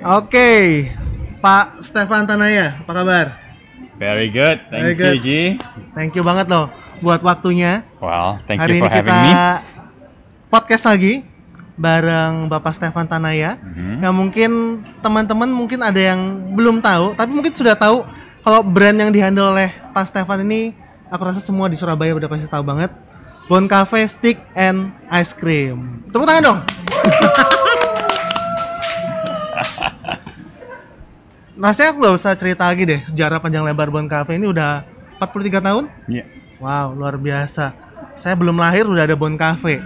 Oke, 0.00 0.88
Pak 1.44 1.84
Stefan 1.84 2.24
Tanaya, 2.24 2.80
apa 2.80 2.92
kabar? 2.96 3.26
Very 4.00 4.32
good. 4.32 4.64
Thank 4.72 4.82
Very 4.82 4.94
you, 4.96 4.98
good. 4.98 5.16
G. 5.20 5.28
Thank 5.92 6.16
you 6.16 6.24
banget 6.24 6.48
loh 6.48 6.72
buat 7.04 7.20
waktunya. 7.20 7.84
Well, 8.00 8.40
thank 8.48 8.56
Hari 8.64 8.72
you 8.72 8.80
ini 8.80 8.82
for 8.82 8.88
having 8.88 9.12
kita 9.12 9.20
me. 9.20 9.32
podcast 10.48 10.84
lagi 10.88 11.12
bareng 11.76 12.48
Bapak 12.48 12.72
Stefan 12.72 13.04
Tanaya. 13.04 13.60
Mhm. 13.60 14.00
Yang 14.00 14.14
mungkin 14.16 14.50
teman-teman 15.04 15.50
mungkin 15.52 15.84
ada 15.84 16.00
yang 16.00 16.20
belum 16.56 16.80
tahu, 16.80 17.12
tapi 17.12 17.30
mungkin 17.36 17.52
sudah 17.52 17.76
tahu 17.76 18.08
kalau 18.40 18.64
brand 18.64 18.96
yang 18.96 19.12
dihandle 19.12 19.52
oleh 19.52 19.70
Pak 19.92 20.08
Stefan 20.08 20.40
ini 20.42 20.72
aku 21.12 21.22
rasa 21.28 21.44
semua 21.44 21.68
di 21.68 21.76
Surabaya 21.76 22.16
udah 22.16 22.32
pasti 22.32 22.48
tahu 22.48 22.64
banget. 22.64 22.90
Bon 23.46 23.68
Cafe 23.68 24.08
Stick 24.08 24.40
and 24.56 24.88
Ice 25.12 25.36
Cream. 25.36 26.06
Tepuk 26.08 26.24
tangan 26.24 26.42
dong. 26.42 26.58
Rasanya 31.62 31.88
aku 31.88 31.98
nggak 32.00 32.16
usah 32.16 32.32
cerita 32.34 32.66
lagi 32.66 32.82
deh 32.82 33.00
sejarah 33.06 33.38
panjang 33.38 33.62
lebar 33.62 33.86
Bon 33.86 34.02
Cafe 34.04 34.34
ini 34.34 34.44
udah 34.44 34.82
43 35.16 35.62
tahun. 35.62 35.84
Iya. 36.04 36.24
Wow, 36.58 36.92
luar 36.92 37.14
biasa. 37.16 37.70
Saya 38.12 38.34
belum 38.34 38.54
lahir 38.56 38.82
udah 38.84 39.04
ada 39.04 39.14
Bon 39.14 39.30
Cafe. 39.32 39.78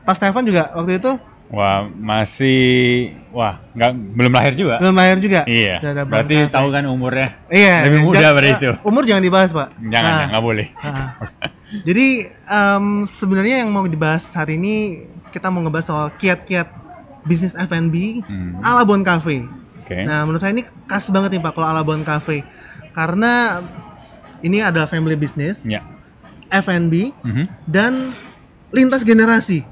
Pas 0.00 0.14
Stefan 0.14 0.42
juga 0.42 0.70
waktu 0.72 0.96
itu 0.96 1.18
Wah, 1.46 1.86
masih 1.86 2.58
wah, 3.30 3.62
nggak 3.72 3.90
belum 4.12 4.32
lahir 4.32 4.54
juga. 4.54 4.78
belum 4.78 4.94
lahir 4.94 5.18
juga. 5.18 5.40
Iya. 5.46 5.78
Sudah 5.78 5.92
ada 5.92 6.02
Bon 6.02 6.10
Berarti 6.12 6.36
Cafe. 6.36 6.50
tahu 6.52 6.68
kan 6.70 6.82
umurnya? 6.86 7.28
Iya. 7.48 7.74
lebih 7.84 8.00
muda 8.04 8.18
ja- 8.20 8.30
dari 8.32 8.48
eh, 8.48 8.54
itu. 8.56 8.70
Umur 8.82 9.02
jangan 9.02 9.22
dibahas, 9.22 9.50
Pak. 9.50 9.68
Jangan, 9.84 10.10
Nah, 10.12 10.26
nggak 10.28 10.44
boleh. 10.44 10.66
ah. 10.80 11.06
Jadi 11.82 12.06
em, 12.30 12.84
sebenarnya 13.04 13.56
yang 13.60 13.70
mau 13.70 13.82
dibahas 13.84 14.30
hari 14.30 14.54
ini 14.56 14.74
kita 15.28 15.46
mau 15.46 15.58
ngebahas 15.60 15.86
soal 15.86 16.06
kiat-kiat 16.12 16.70
bisnis 17.22 17.54
F&B 17.56 18.22
Hmm. 18.22 18.58
ala 18.60 18.82
Bon 18.82 19.02
Cafe. 19.02 19.42
Oke. 19.86 20.02
Nah, 20.02 20.26
menurut 20.26 20.42
saya 20.42 20.50
ini 20.50 20.66
khas 20.84 21.06
banget 21.08 21.38
nih 21.38 21.40
Pak 21.40 21.54
kalau 21.54 21.70
ala 21.70 21.86
Bon 21.86 22.02
Cafe. 22.02 22.42
Karena 22.90 23.62
ini 24.42 24.58
ada 24.58 24.82
family 24.84 25.14
business, 25.14 25.62
Ya. 25.62 25.86
F&B 26.48 27.14
Mhm. 27.22 27.44
dan 27.64 28.10
lintas 28.70 29.02
generasi. 29.02 29.62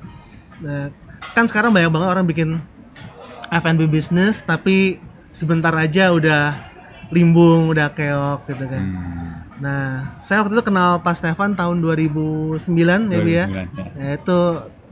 Nah, 0.58 0.94
kan 1.34 1.44
sekarang 1.44 1.74
banyak 1.74 1.90
banget 1.90 2.08
orang 2.08 2.24
bikin 2.24 2.62
F&B 3.50 3.86
business 3.86 4.38
tapi 4.40 5.02
sebentar 5.30 5.74
aja 5.74 6.10
udah 6.10 6.54
limbung, 7.10 7.68
udah 7.68 7.90
keok 7.90 8.46
gitu 8.48 8.64
kan. 8.66 8.82
Hmm. 8.82 9.30
Nah, 9.56 9.84
saya 10.18 10.42
waktu 10.42 10.54
itu 10.54 10.64
kenal 10.64 10.98
Pak 10.98 11.14
Stefan 11.16 11.54
tahun 11.54 11.78
2009 11.78 13.06
maybe 13.06 13.34
ya. 13.34 13.46
2009, 13.46 13.66
ya. 13.72 13.86
Ya, 13.94 14.08
itu 14.14 14.38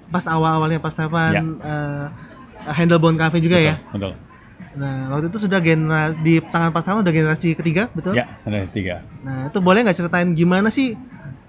pas 0.08 0.24
awal-awalnya 0.26 0.78
Pak 0.78 0.92
Stefan 0.92 1.32
Ya. 1.32 1.42
eh, 1.42 2.06
handle 2.68 2.98
Bon 2.98 3.14
Cafe 3.14 3.38
juga 3.38 3.56
ya. 3.56 3.78
Betul. 3.90 4.14
Nah, 4.72 5.12
waktu 5.12 5.28
itu 5.28 5.44
sudah 5.44 5.60
generasi 5.60 6.16
di 6.24 6.34
tangan 6.40 6.72
Pak 6.72 6.80
Stefan 6.80 7.04
udah 7.04 7.12
generasi 7.12 7.48
ketiga, 7.52 7.92
betul? 7.92 8.16
Ya, 8.16 8.40
ada 8.40 8.64
tiga. 8.64 9.04
Nah, 9.20 9.52
itu 9.52 9.58
boleh 9.60 9.84
nggak 9.84 9.96
ceritain 10.00 10.32
gimana 10.32 10.72
sih 10.72 10.96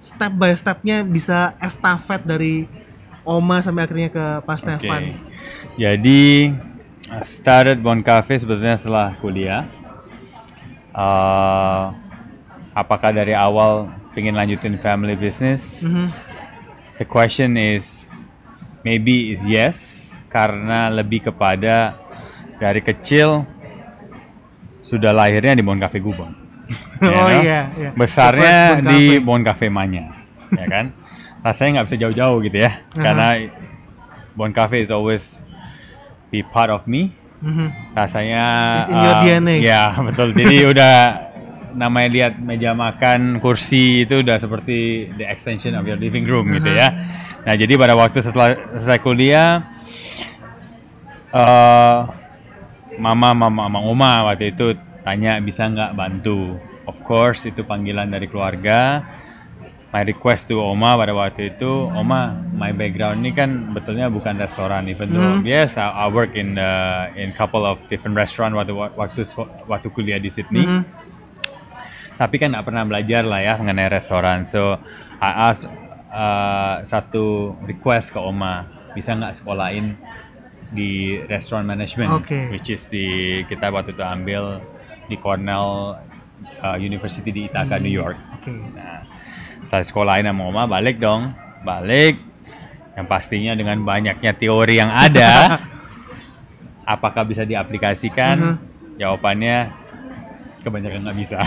step 0.03 0.35
by 0.35 0.51
stepnya 0.51 1.07
bisa 1.07 1.55
estafet 1.63 2.27
dari 2.27 2.67
Oma 3.23 3.63
sampai 3.63 3.87
akhirnya 3.87 4.11
ke 4.11 4.25
Pak 4.43 4.55
Oke. 4.59 4.61
Stefan? 4.67 5.01
Jadi 5.79 6.51
started 7.23 7.79
Bon 7.79 8.03
Cafe 8.03 8.35
sebetulnya 8.35 8.75
setelah 8.75 9.15
kuliah. 9.23 9.63
Uh, 10.91 11.95
apakah 12.75 13.15
dari 13.15 13.31
awal 13.31 13.87
pengen 14.11 14.35
lanjutin 14.35 14.75
family 14.83 15.15
business? 15.15 15.81
Mhm. 15.87 16.11
The 16.99 17.07
question 17.07 17.55
is 17.55 18.03
maybe 18.83 19.31
is 19.31 19.47
yes 19.47 20.11
karena 20.27 20.91
lebih 20.91 21.31
kepada 21.31 21.95
dari 22.57 22.81
kecil 22.83 23.47
sudah 24.83 25.15
lahirnya 25.15 25.55
di 25.55 25.63
Bon 25.63 25.79
Cafe 25.79 26.03
Gubeng. 26.03 26.33
You 27.03 27.11
oh 27.11 27.27
know? 27.27 27.43
iya, 27.43 27.59
iya. 27.75 27.89
Besarnya 27.91 28.79
di 28.79 29.19
Cafe. 29.19 29.25
Bon 29.25 29.41
Cafe 29.43 29.65
Manya, 29.67 30.15
ya 30.55 30.65
kan? 30.67 30.85
Rasanya 31.43 31.79
nggak 31.79 31.87
bisa 31.91 31.97
jauh-jauh 31.99 32.37
gitu 32.47 32.57
ya, 32.63 32.79
Aha. 32.79 33.03
karena 33.03 33.27
Bon 34.33 34.51
Cafe 34.55 34.79
is 34.79 34.89
always 34.89 35.43
be 36.31 36.41
part 36.41 36.71
of 36.71 36.87
me. 36.87 37.11
Mhm. 37.43 37.67
Rasanya 37.93 38.43
It's 38.87 38.91
in 38.91 38.97
your 38.97 39.15
um, 39.19 39.23
DNA. 39.27 39.55
Ya 39.59 39.91
betul. 39.99 40.31
Jadi 40.31 40.55
udah 40.71 40.95
namanya 41.75 42.09
lihat 42.09 42.33
meja 42.39 42.71
makan, 42.71 43.43
kursi 43.43 44.07
itu 44.07 44.23
udah 44.23 44.39
seperti 44.39 45.09
the 45.19 45.27
extension 45.27 45.75
of 45.75 45.83
your 45.83 45.99
living 45.99 46.23
room 46.23 46.47
gitu 46.55 46.71
ya. 46.71 46.89
Nah 47.43 47.53
jadi 47.59 47.75
pada 47.75 47.99
waktu 47.99 48.23
setelah 48.23 48.55
selesai 48.79 49.03
kuliah, 49.03 49.67
eh 51.35 52.22
mama, 52.99 53.33
mama, 53.33 53.67
mama, 53.69 53.79
oma 53.81 54.13
waktu 54.29 54.53
itu 54.53 54.77
tanya 55.03 55.37
bisa 55.41 55.67
nggak 55.67 55.93
bantu. 55.93 56.57
Of 56.83 56.99
course 57.01 57.47
itu 57.47 57.63
panggilan 57.63 58.11
dari 58.11 58.27
keluarga. 58.27 59.03
My 59.93 60.01
request 60.01 60.49
to 60.49 60.57
Oma 60.57 60.97
pada 60.97 61.13
waktu 61.13 61.53
itu, 61.53 61.69
Oma, 61.69 62.33
my 62.33 62.73
background 62.73 63.21
ini 63.21 63.29
kan 63.29 63.77
betulnya 63.77 64.09
bukan 64.09 64.41
restoran, 64.41 64.89
even 64.89 65.13
though 65.13 65.37
yes, 65.45 65.77
I, 65.77 65.85
I 65.85 66.09
work 66.09 66.33
in 66.33 66.57
uh, 66.57 67.13
in 67.13 67.29
couple 67.37 67.61
of 67.61 67.77
different 67.93 68.17
restaurant 68.17 68.57
waktu 68.57 68.73
waktu 68.73 69.21
waktu 69.69 69.87
kuliah 69.93 70.17
di 70.17 70.33
Sydney 70.33 70.65
Mhm. 70.65 70.81
tapi 72.17 72.41
kan 72.41 72.57
nggak 72.57 72.65
pernah 72.65 72.83
belajar 72.89 73.21
lah 73.21 73.41
ya 73.41 73.53
mengenai 73.57 73.89
restoran. 73.89 74.49
So 74.49 74.81
I 75.21 75.29
ask 75.53 75.69
uh, 76.09 76.81
satu 76.85 77.53
request 77.61 78.13
ke 78.13 78.19
Oma, 78.21 78.65
bisa 78.97 79.13
nggak 79.13 79.37
sekolahin 79.37 79.93
di 80.73 81.21
restaurant 81.29 81.63
management, 81.63 82.11
Oke. 82.25 82.49
which 82.49 82.73
is 82.73 82.89
di 82.89 83.39
kita 83.45 83.69
waktu 83.69 83.93
itu 83.93 84.01
ambil 84.01 84.59
di 85.05 85.15
Cornell 85.21 86.01
uh, 86.59 86.77
University 86.81 87.29
di 87.29 87.41
Ithaca, 87.47 87.77
New 87.77 87.93
York. 87.93 88.17
Oke. 88.41 88.51
Nah, 88.51 89.05
setelah 89.69 89.85
sekolahin 89.85 90.27
sama 90.27 90.43
Oma, 90.49 90.63
balik 90.65 90.97
dong, 90.97 91.31
balik. 91.61 92.17
Yang 92.93 93.07
pastinya 93.09 93.53
dengan 93.57 93.81
banyaknya 93.81 94.37
teori 94.37 94.77
yang 94.77 94.89
ada, 94.93 95.61
apakah 96.93 97.25
bisa 97.25 97.41
diaplikasikan? 97.45 98.37
Mhm. 98.37 98.55
Jawabannya 99.01 99.57
kebanyakan 100.61 100.99
nggak 101.09 101.17
bisa. 101.17 101.41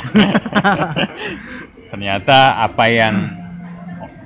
Ternyata 1.91 2.59
apa 2.67 2.85
yang 2.91 3.31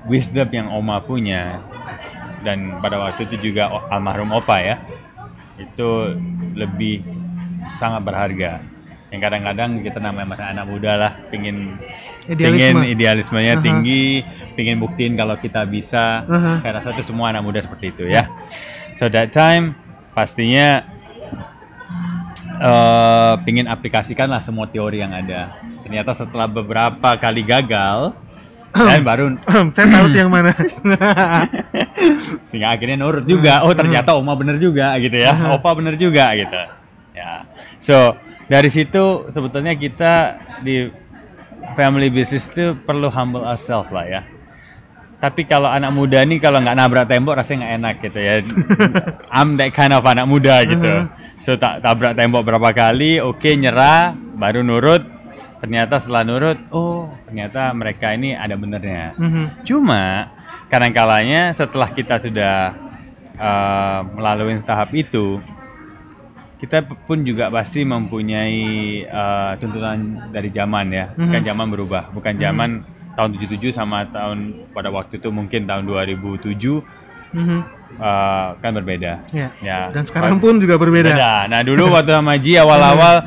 wisdom 0.09 0.49
yang 0.49 0.73
Oma 0.73 1.05
punya 1.05 1.61
dan 2.41 2.81
pada 2.81 2.97
waktu 2.99 3.29
itu 3.29 3.53
juga 3.53 3.69
almarhum 3.93 4.33
Opa 4.33 4.57
ya, 4.61 4.77
itu 5.61 6.17
lebih 6.57 7.05
sangat 7.77 8.01
berharga. 8.03 8.65
Yang 9.11 9.21
kadang-kadang 9.27 9.71
kita 9.83 9.99
namanya 9.99 10.27
masih 10.39 10.47
anak 10.47 10.65
muda 10.71 10.93
lah, 10.97 11.13
pingin 11.29 11.77
Idealisme. 12.31 12.53
pingin 12.53 12.77
idealismenya 12.95 13.55
Aha. 13.59 13.65
tinggi, 13.65 14.23
pingin 14.55 14.79
buktiin 14.79 15.19
kalau 15.19 15.35
kita 15.35 15.67
bisa. 15.67 16.23
Aha. 16.31 16.63
Saya 16.63 16.73
rasa 16.79 16.95
itu 16.95 17.03
semua 17.03 17.35
anak 17.35 17.43
muda 17.43 17.59
seperti 17.59 17.91
itu 17.91 18.07
ya. 18.07 18.31
So 18.95 19.11
that 19.11 19.35
time 19.35 19.75
pastinya 20.15 20.85
eh 22.61 23.35
pingin 23.43 23.67
aplikasikan 23.67 24.29
lah 24.31 24.39
semua 24.45 24.69
teori 24.69 25.01
yang 25.01 25.11
ada. 25.11 25.59
Ternyata 25.83 26.13
setelah 26.15 26.47
beberapa 26.47 27.17
kali 27.19 27.43
gagal, 27.43 28.15
dan 28.71 29.03
baru 29.03 29.25
saya 29.75 29.87
tahu 29.91 30.07
yang 30.15 30.31
mana. 30.31 30.55
sehingga 32.51 32.69
akhirnya 32.75 32.97
nurut 32.99 33.25
juga. 33.27 33.67
Oh 33.67 33.75
ternyata 33.75 34.15
Oma 34.15 34.39
bener 34.39 34.63
juga 34.63 34.95
gitu 35.03 35.17
ya. 35.19 35.35
Opa 35.55 35.75
bener 35.75 35.99
juga 35.99 36.31
gitu. 36.39 36.61
Ya. 37.15 37.47
So 37.83 38.15
dari 38.47 38.71
situ 38.71 39.31
sebetulnya 39.31 39.75
kita 39.75 40.39
di 40.63 40.91
family 41.75 42.11
business 42.11 42.51
itu 42.51 42.79
perlu 42.79 43.11
humble 43.11 43.43
ourselves 43.43 43.91
lah 43.91 44.07
ya. 44.07 44.23
Tapi 45.21 45.45
kalau 45.45 45.69
anak 45.69 45.93
muda 45.93 46.25
nih 46.25 46.41
kalau 46.41 46.65
nggak 46.65 46.77
nabrak 46.81 47.05
tembok 47.05 47.37
rasanya 47.37 47.61
nggak 47.61 47.75
enak 47.77 47.95
gitu 48.09 48.19
ya. 48.19 48.35
I'm 49.37 49.61
that 49.61 49.77
kind 49.77 49.93
of 49.93 50.07
anak 50.09 50.25
muda 50.25 50.65
gitu. 50.65 51.11
So 51.41 51.61
tak 51.61 51.85
tabrak 51.85 52.17
tembok 52.17 52.45
berapa 52.45 52.73
kali, 52.73 53.21
oke 53.21 53.49
nyerah, 53.57 54.17
baru 54.17 54.65
nurut. 54.65 55.20
Ternyata 55.61 56.01
setelah 56.01 56.25
nurut, 56.25 56.59
oh 56.73 57.13
ternyata 57.29 57.69
mereka 57.77 58.17
ini 58.17 58.33
ada 58.33 58.57
benernya. 58.57 59.13
Mhm. 59.21 59.45
Cuma 59.69 60.33
kadang-kalanya 60.73 61.53
setelah 61.53 61.93
kita 61.93 62.17
sudah 62.17 62.73
uh, 63.37 64.01
melalui 64.17 64.57
tahap 64.65 64.89
itu, 64.97 65.37
kita 66.65 66.85
pun 67.05 67.21
juga 67.29 67.53
pasti 67.53 67.85
mempunyai 67.85 68.61
uh, 69.05 69.53
tuntutan 69.61 70.33
dari 70.33 70.49
zaman 70.49 70.87
ya. 70.97 71.13
Bukan 71.13 71.41
zaman 71.45 71.67
berubah, 71.69 72.09
bukan 72.09 72.41
zaman 72.41 72.81
tahun 73.13 73.37
77 73.37 73.69
sama 73.77 74.09
tahun 74.09 74.65
pada 74.73 74.89
waktu 74.89 75.21
itu 75.21 75.29
mungkin 75.29 75.69
tahun 75.69 75.85
2007 75.85 76.81
Mhm. 77.31 77.59
uh, 78.03 78.59
kan 78.59 78.71
berbeda. 78.75 79.23
Ya. 79.31 79.55
Ya. 79.63 79.93
Dan 79.95 80.03
sekarang 80.03 80.43
pun 80.43 80.59
juga 80.59 80.75
berbeda. 80.81 81.15
Beda. 81.15 81.47
Nah 81.47 81.61
dulu 81.63 81.93
waktu 81.95 82.11
sama 82.17 82.35
Ji 82.41 82.59
awal-awal 82.59 83.23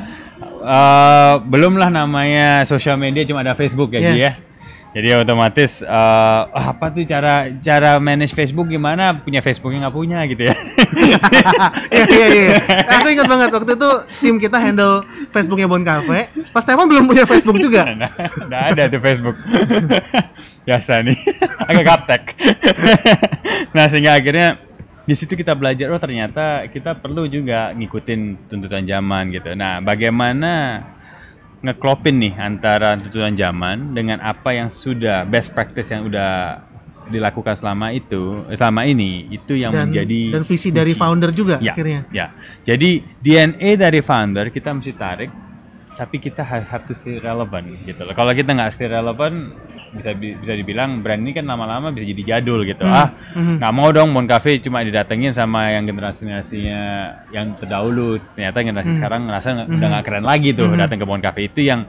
uh, 0.64 1.38
belumlah 1.44 1.92
namanya 1.92 2.64
sosial 2.64 2.96
media 2.96 3.28
cuma 3.28 3.44
ada 3.44 3.52
Facebook 3.52 3.92
ya 3.92 4.00
Ji 4.00 4.08
ya. 4.16 4.32
Yes. 4.32 4.54
Jadi 4.94 5.10
otomatis 5.10 5.82
eh, 5.82 6.42
apa 6.54 6.86
tuh 6.94 7.02
cara 7.02 7.50
cara 7.58 7.98
manage 7.98 8.30
Facebook 8.30 8.70
gimana? 8.70 9.10
Punya 9.18 9.42
Facebook 9.42 9.74
yang 9.74 9.82
nggak 9.82 9.96
punya 9.98 10.22
gitu 10.30 10.46
ya. 10.46 10.54
Iya 11.94 12.06
iya 12.06 12.26
iya. 12.30 12.58
Aku 12.98 13.10
ingat 13.10 13.26
banget 13.26 13.50
waktu 13.50 13.74
itu 13.74 13.90
tim 14.22 14.36
kita 14.38 14.56
handle 14.62 15.02
Facebooknya 15.34 15.66
Bon 15.66 15.82
Cafe. 15.82 16.30
Pas 16.54 16.62
Stefan 16.62 16.86
belum 16.86 17.10
punya 17.10 17.26
Facebook 17.26 17.58
juga. 17.58 17.82
Nah, 17.94 18.10
nggak 18.50 18.62
ada 18.74 18.82
tuh 18.90 19.00
Facebook. 19.02 19.36
Biasa 20.66 21.02
nih, 21.04 21.18
agak 21.68 21.84
gaptek. 21.84 22.22
nah 23.76 23.86
sehingga 23.86 24.16
akhirnya 24.16 24.58
di 25.04 25.14
situ 25.14 25.36
kita 25.36 25.52
belajar 25.52 25.92
oh 25.92 26.00
ternyata 26.00 26.64
kita 26.72 26.96
perlu 26.96 27.28
juga 27.28 27.76
ngikutin 27.76 28.48
tuntutan 28.48 28.84
zaman 28.88 29.28
gitu. 29.32 29.52
Nah 29.52 29.84
bagaimana 29.84 30.80
ngeklopin 31.64 32.16
nih 32.20 32.34
antara 32.40 32.96
tuntutan 32.96 33.36
zaman 33.36 33.92
dengan 33.92 34.20
apa 34.24 34.52
yang 34.56 34.68
sudah 34.72 35.28
best 35.28 35.52
practice 35.52 35.92
yang 35.92 36.08
udah 36.08 36.60
dilakukan 37.04 37.52
selama 37.52 37.92
itu 37.92 38.48
eh, 38.48 38.56
selama 38.56 38.88
ini 38.88 39.28
itu 39.28 39.52
yang 39.60 39.76
Dan, 39.76 39.92
menjadi 39.92 40.40
dan 40.40 40.44
visi 40.48 40.72
dari 40.72 40.96
kunci. 40.96 41.00
founder 41.04 41.30
juga 41.36 41.56
ya, 41.60 41.76
akhirnya. 41.76 42.00
Ya. 42.08 42.26
Jadi 42.64 43.04
DNA 43.20 43.76
dari 43.76 44.00
founder 44.00 44.48
kita 44.48 44.72
mesti 44.72 44.92
tarik, 44.96 45.28
tapi 45.94 46.18
kita 46.18 46.42
ha- 46.42 46.66
have 46.66 46.84
to 46.84 46.92
stay 46.92 47.16
relevant 47.16 47.66
gitu 47.82 48.02
loh. 48.02 48.12
Kalau 48.12 48.30
kita 48.30 48.50
nggak 48.50 48.70
stay 48.70 48.86
relevant, 48.86 49.54
bisa 49.90 50.10
bi- 50.10 50.34
bisa 50.34 50.52
dibilang 50.52 50.98
brand 51.00 51.22
ini 51.22 51.30
kan 51.32 51.46
lama-lama 51.46 51.90
bisa 51.90 52.02
jadi 52.04 52.22
jadul 52.36 52.62
gitu. 52.64 52.82
Ah, 52.82 53.14
mhm. 53.32 53.62
nggak 53.62 53.72
mau 53.72 53.88
dong 53.90 54.10
Bon 54.10 54.24
Cafe 54.24 54.58
cuma 54.58 54.82
didatengin 54.82 55.30
sama 55.30 55.70
yang 55.70 55.86
generasi 55.86 56.26
generasinya 56.26 56.82
yang 57.30 57.54
terdahulu. 57.54 58.18
Ternyata 58.34 58.58
generasi 58.60 58.92
sekarang 58.92 59.24
ngerasa 59.24 59.48
nggak- 59.54 59.70
udah 59.70 59.88
nggak 59.90 60.04
keren 60.04 60.24
lagi 60.24 60.50
tuh 60.50 60.66
datang 60.74 60.98
ke 60.98 61.06
Bon 61.06 61.18
Cafe 61.18 61.46
itu 61.46 61.62
yang 61.62 61.86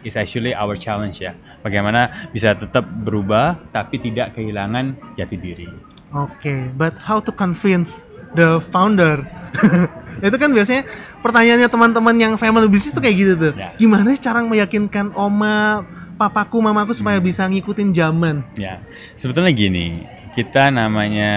is 0.00 0.14
actually 0.14 0.54
our 0.54 0.78
challenge 0.78 1.18
ya. 1.18 1.34
Bagaimana 1.58 2.30
bisa 2.30 2.54
tetap 2.54 2.86
berubah 2.86 3.58
tapi 3.68 3.98
tidak 3.98 4.38
kehilangan 4.38 4.94
jati 5.14 5.34
diri. 5.34 5.66
Oke, 6.08 6.70
but 6.72 6.94
how 7.02 7.18
to 7.18 7.28
convince 7.28 8.06
the 8.32 8.62
founder? 8.70 9.26
itu 10.22 10.36
kan 10.36 10.50
biasanya 10.50 10.82
pertanyaannya 11.22 11.68
teman-teman 11.70 12.14
yang 12.18 12.32
family 12.34 12.66
business 12.66 12.94
tuh 12.94 13.02
kayak 13.02 13.16
gitu 13.16 13.32
tuh. 13.38 13.52
Ya. 13.54 13.74
Gimana 13.78 14.10
sih 14.14 14.20
cara 14.22 14.42
meyakinkan 14.42 15.14
oma, 15.14 15.86
papaku, 16.18 16.58
mamaku 16.58 16.92
supaya 16.92 17.22
bisa 17.22 17.46
ngikutin 17.46 17.94
zaman? 17.94 18.42
Ya, 18.58 18.82
sebetulnya 19.14 19.54
gini, 19.54 20.02
kita 20.34 20.74
namanya 20.74 21.32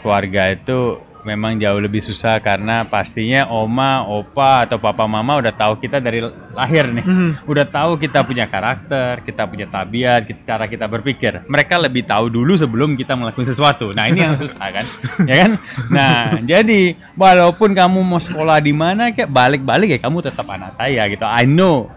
keluarga 0.00 0.54
itu 0.54 1.02
memang 1.20 1.60
jauh 1.60 1.76
lebih 1.76 2.00
susah 2.00 2.40
karena 2.40 2.84
pastinya 2.84 3.44
oma, 3.48 4.04
opa 4.08 4.64
atau 4.64 4.80
papa 4.80 5.04
mama 5.04 5.36
udah 5.36 5.52
tahu 5.52 5.76
kita 5.76 6.00
dari 6.00 6.24
lahir 6.52 6.88
nih. 6.88 7.04
Mhm. 7.04 7.30
Udah 7.44 7.66
tahu 7.68 8.00
kita 8.00 8.24
punya 8.24 8.48
karakter, 8.48 9.20
kita 9.22 9.44
punya 9.44 9.68
tabiat, 9.68 10.24
kita- 10.24 10.44
cara 10.48 10.64
kita 10.64 10.88
berpikir. 10.88 11.44
Mereka 11.44 11.76
lebih 11.76 12.08
tahu 12.08 12.32
dulu 12.32 12.56
sebelum 12.56 12.96
kita 12.96 13.14
melakukan 13.14 13.46
sesuatu. 13.46 13.92
Nah, 13.92 14.08
ini 14.08 14.24
yang 14.24 14.36
susah 14.36 14.68
kan? 14.72 14.86
ya 15.30 15.36
kan? 15.46 15.50
Nah, 15.92 16.16
jadi 16.40 16.96
walaupun 17.14 17.76
kamu 17.76 18.00
mau 18.00 18.20
sekolah 18.20 18.56
di 18.58 18.72
mana 18.72 19.12
kayak 19.12 19.28
balik-balik 19.28 19.96
ya 19.96 20.00
kamu 20.00 20.24
tetap 20.24 20.48
anak 20.48 20.72
saya 20.72 21.04
gitu. 21.06 21.24
I 21.28 21.44
know 21.44 21.92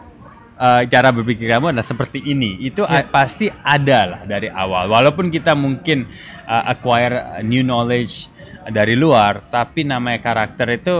uh, 0.60 0.82
cara 0.88 1.10
berpikir 1.12 1.50
kamu 1.50 1.74
adalah 1.74 1.86
seperti 1.86 2.22
ini. 2.24 2.60
Itu 2.62 2.84
a- 2.84 3.08
pasti 3.08 3.48
ada 3.50 4.00
lah 4.06 4.22
dari 4.24 4.52
awal. 4.52 4.92
Walaupun 4.92 5.32
kita 5.32 5.56
mungkin 5.56 6.06
uh, 6.46 6.72
acquire 6.72 7.42
new 7.44 7.64
knowledge 7.64 8.30
dari 8.70 8.96
luar, 8.96 9.48
tapi 9.50 9.84
namanya 9.84 10.22
karakter 10.22 10.68
itu 10.78 10.96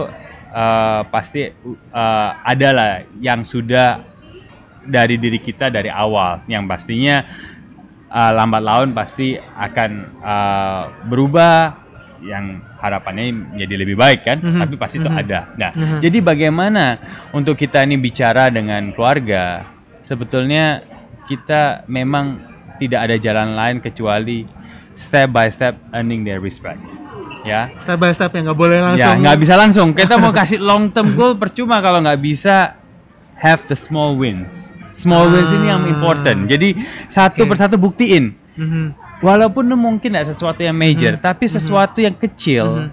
uh, 0.50 1.00
pasti 1.08 1.48
uh, 1.94 2.28
ada 2.42 2.68
lah 2.74 2.90
yang 3.20 3.46
sudah 3.46 4.00
dari 4.84 5.16
diri 5.16 5.40
kita 5.40 5.72
dari 5.72 5.88
awal. 5.88 6.44
Yang 6.44 6.64
pastinya 6.68 7.16
uh, 8.12 8.32
lambat 8.34 8.62
laun 8.62 8.88
pasti 8.92 9.34
akan 9.38 9.90
uh, 10.20 10.82
berubah 11.08 11.82
yang 12.24 12.64
harapannya 12.80 13.36
menjadi 13.52 13.74
lebih 13.76 13.96
baik 14.00 14.20
kan 14.24 14.38
Mhm. 14.40 14.56
tapi 14.56 14.74
pasti 14.80 14.96
itu 14.96 15.12
Mhm. 15.12 15.20
ada 15.20 15.40
nah 15.60 15.70
Mhm. 15.76 16.00
jadi 16.00 16.18
bagaimana 16.24 16.84
untuk 17.36 17.52
kita 17.52 17.84
ini 17.84 18.00
bicara 18.00 18.48
dengan 18.48 18.96
keluarga 18.96 19.68
sebetulnya 20.00 20.80
kita 21.28 21.84
memang 21.84 22.40
tidak 22.80 23.00
ada 23.12 23.16
jalan 23.20 23.52
lain 23.52 23.76
kecuali 23.84 24.48
step 24.96 25.28
by 25.36 25.52
step 25.52 25.76
earning 25.92 26.24
their 26.24 26.40
respect 26.40 26.80
ya 27.44 27.70
Step 27.78 27.96
by 27.96 28.10
step 28.10 28.32
ya 28.32 28.40
nggak 28.42 28.58
boleh 28.58 28.76
ya 28.76 28.84
langsung. 28.88 29.16
nggak 29.20 29.36
bisa 29.38 29.54
langsung 29.54 29.88
kita 29.92 30.14
mau 30.16 30.32
kasih 30.32 30.58
long 30.58 30.88
term 30.88 31.12
goal 31.12 31.36
percuma 31.36 31.78
kalau 31.78 32.00
nggak 32.00 32.18
bisa 32.18 32.74
have 33.36 33.68
the 33.68 33.76
small 33.76 34.16
wins 34.16 34.72
small 34.92 35.28
wins 35.28 35.50
ini 35.50 35.68
yang 35.68 35.84
Ah. 35.84 35.92
important 35.92 36.48
jadi 36.48 36.72
satu 37.06 37.44
Oke. 37.44 37.50
persatu 37.52 37.76
buktiin 37.76 38.40
Mhm. 38.54 38.86
Walaupun 39.18 39.66
mungkin 39.72 40.12
tidak 40.12 40.28
sesuatu 40.28 40.60
yang 40.60 40.76
major, 40.76 41.16
tapi 41.16 41.48
sesuatu 41.48 41.98
yang 41.98 42.12
kecil, 42.12 42.86
Mhm. 42.86 42.88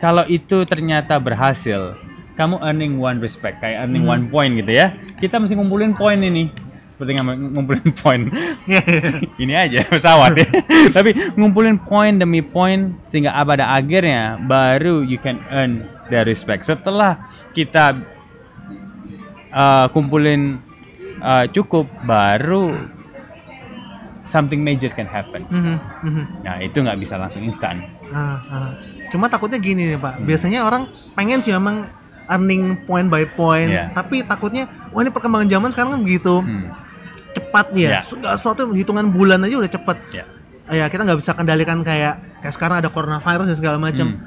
kalau 0.00 0.24
itu 0.26 0.64
ternyata 0.64 1.14
berhasil, 1.16 1.94
kamu 2.34 2.58
earning 2.58 2.96
one 2.96 3.20
respect, 3.20 3.60
kayak 3.60 3.84
earning 3.84 4.02
one 4.02 4.26
point 4.26 4.56
gitu 4.56 4.72
ya. 4.72 4.90
Kita 5.14 5.38
mesti 5.38 5.54
ngumpulin 5.54 5.92
poin 5.92 6.16
ini, 6.16 6.50
seperti 6.94 7.18
ngumpulin 7.18 7.90
poin. 8.00 8.30
Iya, 8.70 8.82
iya. 8.86 9.10
ini 9.42 9.54
aja 9.58 9.80
pesawat 9.82 10.38
ya. 10.38 10.46
tapi 10.96 11.10
ngumpulin 11.34 11.82
poin 11.82 12.14
demi 12.14 12.38
poin 12.38 12.94
sehingga 13.02 13.34
pada 13.42 13.74
akhirnya 13.74 14.38
baru 14.38 15.02
you 15.02 15.18
can 15.18 15.42
earn 15.50 15.82
the 16.06 16.22
respect. 16.22 16.62
Setelah 16.62 17.26
kita 17.50 17.98
uh, 19.50 19.90
kumpulin 19.90 20.62
uh, 21.18 21.50
cukup, 21.50 21.90
baru 22.06 22.78
something 24.22 24.62
major 24.62 24.88
can 24.94 25.10
happen. 25.10 25.42
Mhm, 25.50 25.76
mhm. 26.06 26.24
Nah 26.46 26.62
itu 26.62 26.78
nggak 26.78 26.96
bisa 26.96 27.18
langsung 27.18 27.42
instan. 27.42 27.90
Ah, 28.14 28.38
ah. 28.48 28.70
Cuma 29.10 29.26
takutnya 29.26 29.58
gini 29.58 29.90
nih 29.90 29.98
Pak, 29.98 30.22
biasanya 30.22 30.62
orang 30.62 30.86
pengen 31.18 31.42
sih 31.42 31.50
memang 31.50 31.90
earning 32.28 32.78
point 32.88 33.08
by 33.08 33.24
point, 33.36 33.68
Iya. 33.68 33.92
tapi 33.92 34.24
takutnya 34.24 34.64
wah 34.90 35.04
ini 35.04 35.10
perkembangan 35.12 35.48
zaman 35.48 35.68
sekarang 35.72 35.90
kan 35.98 36.02
begitu 36.02 36.34
Hmm. 36.40 36.72
cepat 37.34 37.66
ya, 37.74 37.88
Iya. 37.88 38.00
segala 38.02 38.34
sesuatu 38.38 38.70
hitungan 38.72 39.10
bulan 39.10 39.42
aja 39.44 39.56
udah 39.58 39.70
cepet. 39.70 39.98
Ya. 40.12 40.24
Ya 40.72 40.84
kita 40.88 41.04
nggak 41.04 41.20
bisa 41.20 41.36
kendalikan 41.36 41.84
kayak 41.84 42.40
kayak 42.40 42.54
sekarang 42.56 42.80
ada 42.80 42.88
coronavirus 42.88 43.52
dan 43.52 43.56
segala 43.60 43.76
macam. 43.76 44.16
Hmm. 44.16 44.20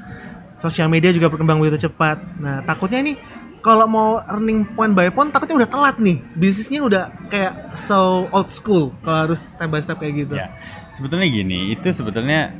Sosial 0.58 0.90
media 0.90 1.10
juga 1.10 1.30
berkembang 1.30 1.58
begitu 1.58 1.90
cepat. 1.90 2.18
Nah 2.38 2.62
takutnya 2.62 3.02
ini 3.02 3.14
kalau 3.58 3.90
mau 3.90 4.22
earning 4.22 4.62
point 4.78 4.94
by 4.94 5.10
point 5.10 5.34
takutnya 5.34 5.66
udah 5.66 5.70
telat 5.70 5.96
nih, 5.98 6.22
bisnisnya 6.38 6.78
udah 6.78 7.10
kayak 7.26 7.74
so 7.74 8.30
old 8.30 8.50
school 8.54 8.94
kalau 9.02 9.26
harus 9.26 9.54
step 9.54 9.66
by 9.66 9.82
step 9.82 9.98
kayak 9.98 10.26
gitu. 10.26 10.34
Ya, 10.38 10.54
sebetulnya 10.94 11.26
gini, 11.26 11.74
itu 11.74 11.90
sebetulnya 11.90 12.54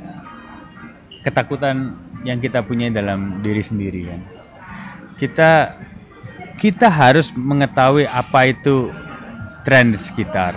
ketakutan 1.23 1.95
yang 2.23 2.39
kita 2.39 2.63
punya 2.63 2.91
dalam 2.91 3.39
diri 3.39 3.63
sendiri 3.63 4.11
kan. 4.11 4.21
Kita 5.19 5.75
kita 6.59 6.87
harus 6.87 7.31
mengetahui 7.31 8.07
apa 8.07 8.47
itu 8.47 8.91
tren 9.63 9.91
di 9.91 9.99
sekitar. 9.99 10.55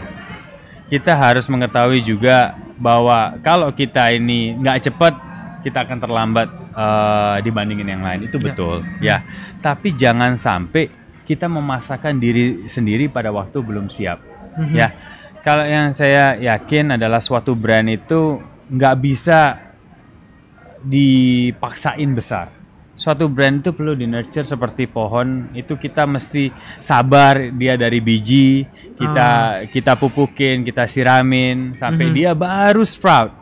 Kita 0.87 1.15
harus 1.19 1.47
mengetahui 1.51 2.03
juga 2.03 2.55
bahwa 2.79 3.39
kalau 3.43 3.71
kita 3.71 4.11
ini 4.11 4.55
nggak 4.59 4.91
cepat, 4.91 5.15
kita 5.63 5.87
akan 5.87 5.99
terlambat 5.99 6.49
eh, 6.73 7.37
dibandingin 7.45 7.85
yang 7.85 8.01
lain. 8.03 8.25
Itu 8.27 8.41
Ya. 8.41 8.45
betul, 8.49 8.77
ya. 9.05 9.17
Tapi 9.61 9.93
jangan 9.93 10.33
sampai 10.35 10.89
kita 11.23 11.45
memasakkan 11.47 12.17
diri 12.17 12.65
sendiri 12.67 13.13
pada 13.13 13.29
waktu 13.29 13.61
belum 13.61 13.87
siap, 13.93 14.19
Mhm. 14.59 14.75
ya. 14.75 14.89
Kalau 15.45 15.67
yang 15.67 15.91
saya 15.93 16.39
yakin 16.39 16.97
adalah 16.97 17.21
suatu 17.21 17.53
brand 17.53 17.91
itu 17.91 18.41
nggak 18.73 18.97
bisa 19.05 19.59
dipaksain 20.83 22.11
besar. 22.15 22.62
Suatu 22.93 23.25
brand 23.25 23.57
itu 23.65 23.73
perlu 23.73 23.97
di 23.97 24.05
nurture 24.05 24.45
seperti 24.45 24.85
pohon. 24.85 25.49
Itu 25.57 25.81
kita 25.81 26.05
mesti 26.05 26.53
sabar 26.77 27.49
dia 27.57 27.81
dari 27.81 28.05
biji, 28.05 28.69
kita 29.01 29.65
kita 29.73 29.97
pupukin, 29.97 30.61
kita 30.61 30.85
siramin 30.85 31.73
sampai 31.73 32.13
Mhm. 32.13 32.15
dia 32.15 32.31
baru 32.37 32.85
sprout. 32.85 33.33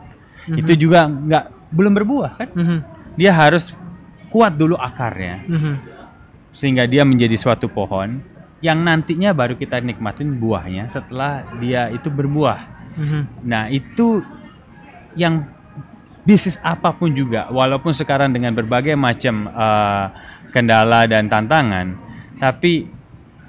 Itu 0.47 0.73
juga 0.79 1.03
nggak 1.05 1.45
belum 1.71 1.93
berbuah 1.99 2.31
kan? 2.39 2.49
Mhm, 2.55 2.77
Dia 3.19 3.35
harus 3.35 3.75
kuat 4.31 4.55
dulu 4.55 4.79
akarnya 4.79 5.43
mhm. 5.43 5.73
sehingga 6.55 6.87
dia 6.87 7.03
menjadi 7.03 7.35
suatu 7.35 7.67
pohon 7.67 8.23
yang 8.63 8.79
nantinya 8.79 9.35
baru 9.35 9.59
kita 9.59 9.83
nikmatin 9.83 10.39
buahnya 10.39 10.87
setelah 10.87 11.43
dia 11.59 11.91
itu 11.91 12.07
berbuah. 12.07 12.59
Mhm. 12.95 13.21
Nah, 13.43 13.67
itu 13.67 14.23
yang 15.19 15.43
bisnis 16.21 16.57
apa 16.61 16.93
pun 16.93 17.11
juga, 17.11 17.49
walaupun 17.49 17.91
sekarang 17.91 18.33
dengan 18.33 18.53
berbagai 18.53 18.93
macam 18.93 19.49
eh, 19.49 20.05
kendala 20.53 21.07
dan 21.09 21.31
tantangan, 21.31 21.95
tapi 22.37 22.89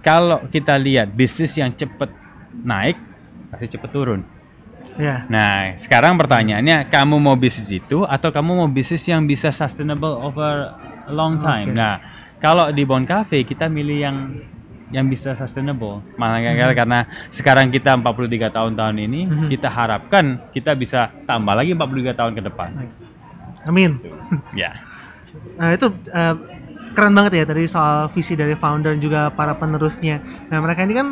kalau 0.02 0.44
kita 0.50 0.74
lihat 0.76 1.14
bisnis 1.14 1.54
yang 1.56 1.70
cepat 1.72 2.10
naik, 2.64 2.98
pasti 3.48 3.78
cepat 3.78 3.90
turun. 3.94 4.20
Ya. 5.00 5.24
Nah, 5.32 5.72
sekarang 5.78 6.20
pertanyaannya, 6.20 6.92
kamu 6.92 7.16
mau 7.16 7.36
bisnis 7.38 7.72
itu 7.72 8.04
atau 8.04 8.28
kamu 8.28 8.60
mau 8.60 8.68
bisnis 8.68 9.08
yang 9.08 9.24
bisa 9.24 9.48
sustainable 9.48 10.20
over 10.20 10.76
a 11.08 11.12
long 11.12 11.40
time? 11.40 11.72
Oke. 11.72 11.78
Nah, 11.80 11.96
kalau 12.42 12.68
di 12.68 12.84
Bon 12.84 13.00
Cafe 13.06 13.46
kita 13.46 13.72
milih 13.72 13.98
yang 14.02 14.16
yang 14.92 15.08
bisa 15.08 15.32
sustainable. 15.32 16.04
Makanya 16.20 16.68
karena 16.76 17.08
sekarang 17.32 17.72
kita 17.72 17.96
43 17.96 18.52
tahun 18.52 18.76
tahun 18.76 18.96
ini, 19.00 19.20
Mhm. 19.26 19.46
kita 19.48 19.68
harapkan 19.72 20.38
kita 20.52 20.76
bisa 20.76 21.08
tambah 21.24 21.56
lagi 21.56 21.72
43 21.72 22.12
tahun 22.12 22.36
ke 22.36 22.42
depan. 22.44 22.70
Amin. 23.64 23.98
Ya. 24.52 24.84
Nah 25.56 25.72
itu 25.72 25.88
eh, 26.12 26.34
keren 26.92 27.16
banget 27.16 27.32
ya 27.40 27.44
tadi 27.48 27.64
soal 27.64 28.12
visi 28.12 28.36
dari 28.36 28.52
founder 28.52 29.00
juga 29.00 29.32
para 29.32 29.56
penerusnya. 29.56 30.20
Nah 30.52 30.60
mereka 30.60 30.84
ini 30.84 30.94
kan 30.94 31.08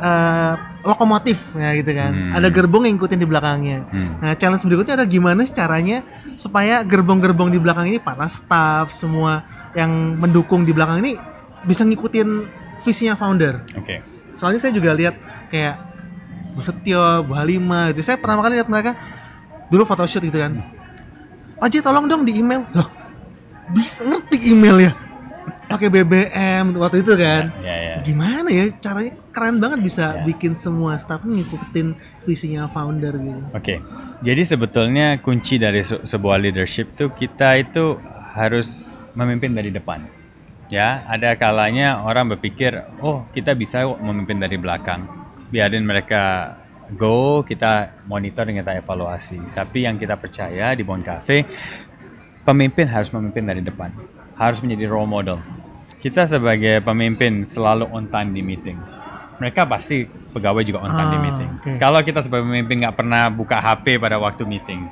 eh, 0.00 0.54
lokomotif 0.84 1.40
ya 1.56 1.72
gitu 1.76 1.92
kan. 1.92 2.12
Hmm. 2.12 2.32
Ada 2.36 2.48
gerbong 2.52 2.84
yang 2.88 3.00
ngikutin 3.00 3.20
di 3.20 3.28
belakangnya. 3.28 3.78
Hmm. 3.88 4.10
Nah 4.20 4.32
challenge 4.36 4.64
berikutnya 4.64 4.96
adalah 5.00 5.08
gimana 5.08 5.40
caranya 5.48 6.04
supaya 6.36 6.80
gerbong-gerbong 6.84 7.52
di 7.52 7.60
belakang 7.60 7.88
ini 7.92 7.98
para 8.00 8.24
staff 8.28 8.92
semua 8.96 9.44
yang 9.76 10.16
mendukung 10.18 10.64
di 10.64 10.72
belakang 10.72 11.04
ini 11.04 11.20
bisa 11.68 11.84
ngikutin 11.84 12.28
visinya 12.82 13.14
founder. 13.14 13.62
Oke. 13.74 14.00
Soalnya 14.34 14.58
saya 14.58 14.72
juga 14.72 14.92
lihat 14.92 15.14
kayak 15.48 15.74
Bu 16.50 16.60
Setio, 16.60 17.00
Bu 17.22 17.32
Halima 17.32 17.90
gitu. 17.90 18.02
Saya 18.02 18.16
pertama 18.16 18.40
kali 18.40 18.56
lihat 18.56 18.68
mereka 18.68 18.92
dulu 19.68 19.84
photoshoot 19.84 20.22
gitu 20.22 20.36
kan. 20.36 20.58
Pak 21.56 21.68
Ji 21.68 21.78
tolong 21.78 22.04
dong 22.04 22.24
di 22.24 22.36
email. 22.36 22.64
Loh, 22.72 22.88
bisa 23.70 24.02
ngerti 24.02 24.48
email 24.48 24.80
ya? 24.80 24.92
Pakai 25.70 25.86
BBM 25.86 26.74
waktu 26.74 27.00
itu 27.00 27.14
kan. 27.14 27.54
Ya 27.60 27.76
ya. 27.76 27.94
Gimana 28.02 28.48
ya 28.48 28.74
caranya 28.74 29.14
keren 29.30 29.56
banget 29.56 29.78
bisa 29.80 30.04
Ya. 30.12 30.26
bikin 30.26 30.58
semua 30.58 30.98
staff 30.98 31.22
ngikutin 31.22 31.94
visinya 32.26 32.66
founder 32.66 33.14
gitu. 33.14 33.40
Oke, 33.54 33.78
jadi 34.18 34.42
sebetulnya 34.42 35.22
kunci 35.22 35.56
dari 35.56 35.80
se- 35.80 36.02
sebuah 36.02 36.42
leadership 36.42 36.90
tuh 36.92 37.14
kita 37.14 37.54
itu 37.56 37.94
harus 38.32 38.98
memimpin 39.12 39.54
dari 39.54 39.70
depan. 39.70 40.02
Ya, 40.70 41.02
ada 41.10 41.34
kalanya 41.34 41.98
orang 41.98 42.30
berpikir, 42.30 42.70
oh 43.02 43.26
kita 43.34 43.58
bisa 43.58 43.82
memimpin 43.90 44.38
dari 44.38 44.54
belakang. 44.54 45.02
Biarin 45.50 45.82
mereka 45.82 46.54
go, 46.94 47.42
kita 47.42 48.06
monitor 48.06 48.46
dan 48.46 48.54
kita 48.54 48.78
evaluasi. 48.78 49.42
Tapi 49.50 49.82
yang 49.82 49.98
kita 49.98 50.14
percaya 50.14 50.70
di 50.78 50.86
Bon 50.86 51.02
Cafe, 51.02 51.42
pemimpin 52.46 52.86
harus 52.86 53.10
memimpin 53.10 53.42
dari 53.42 53.62
depan. 53.62 53.90
Harus 54.38 54.62
menjadi 54.62 54.86
role 54.86 55.10
model. 55.10 55.38
Kita 55.98 56.24
sebagai 56.24 56.80
pemimpin 56.80 57.42
selalu 57.44 57.90
on 57.90 58.06
time 58.06 58.30
di 58.30 58.40
meeting. 58.40 58.78
Mereka 59.42 59.66
pasti 59.66 60.06
pegawai 60.06 60.62
juga 60.62 60.86
on 60.86 60.92
time 60.94 61.10
di 61.10 61.18
Ah, 61.18 61.24
meeting. 61.26 61.50
oke. 61.58 61.70
Kalau 61.82 62.00
kita 62.06 62.22
sebagai 62.22 62.46
pemimpin 62.46 62.78
nggak 62.78 62.94
pernah 62.94 63.26
buka 63.26 63.58
HP 63.58 63.98
pada 63.98 64.22
waktu 64.22 64.46
meeting, 64.46 64.86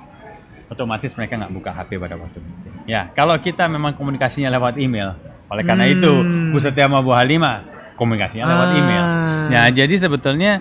otomatis 0.67 1.15
mereka 1.15 1.39
nggak 1.39 1.53
buka 1.55 1.71
HP 1.71 2.03
pada 2.03 2.19
waktu 2.19 2.43
meeting. 2.43 2.75
Ya, 2.85 3.09
kalau 3.15 3.39
kita 3.39 3.71
memang 3.71 3.95
komunikasinya 3.95 4.51
lewat 4.51 4.75
email, 4.77 5.15
oleh 5.49 5.65
karena 5.65 5.85
Hmm. 5.85 5.95
itu 5.97 6.13
Bu 6.53 6.59
Setia 6.59 6.87
sama 6.87 7.01
Bu 7.01 7.13
Halimah 7.13 7.65
komunikasinya 7.97 8.45
lewat 8.45 8.69
Ah. 8.69 8.77
email. 8.77 9.05
Ya, 9.49 9.63
jadi 9.75 9.95
sebetulnya 9.97 10.61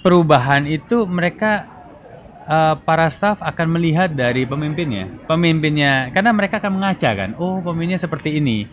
perubahan 0.00 0.64
itu 0.64 1.02
mereka 1.04 1.66
uh, 2.46 2.78
para 2.78 3.10
staff 3.10 3.40
akan 3.40 3.74
melihat 3.74 4.06
dari 4.08 4.44
pemimpinnya. 4.44 5.10
Pemimpinnya 5.26 6.14
karena 6.14 6.30
mereka 6.30 6.62
akan 6.62 6.78
mengaca 6.78 7.10
kan, 7.10 7.34
oh 7.36 7.58
pemimpinnya 7.58 7.98
seperti 7.98 8.38
ini. 8.38 8.70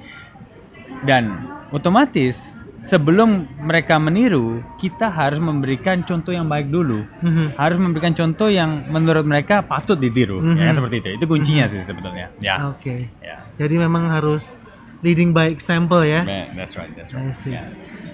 Dan 1.02 1.34
otomatis 1.74 2.60
sebelum 2.80 3.48
mereka 3.60 3.98
meniru, 3.98 4.62
kita 4.78 5.08
harus 5.08 5.40
memberikan 5.40 6.04
contoh 6.04 6.30
yang 6.30 6.46
baik 6.46 6.68
dulu. 6.68 7.04
Mhm. 7.20 7.56
Harus 7.56 7.80
memberikan 7.80 8.14
contoh 8.14 8.48
yang 8.48 8.88
menurut 8.88 9.24
mereka 9.24 9.64
patut 9.64 9.96
ditiru. 9.96 10.40
Ya 10.54 10.70
kan 10.70 10.74
Mhm. 10.76 10.78
seperti 10.78 10.96
itu. 11.00 11.10
Itu 11.18 11.26
kuncinya 11.26 11.66
sih 11.66 11.80
sebetulnya. 11.80 12.30
Ya. 12.40 12.70
Oke. 12.70 13.10
Ya. 13.20 13.42
Jadi 13.58 13.76
memang 13.76 14.06
harus 14.06 14.60
leading 15.04 15.36
by 15.36 15.52
example 15.52 16.02
ya. 16.02 16.24
That's 16.56 16.80
right, 16.80 16.90
that's 16.96 17.12
I 17.14 17.22
right. 17.22 17.36
see. 17.36 17.54
Ya. 17.54 17.68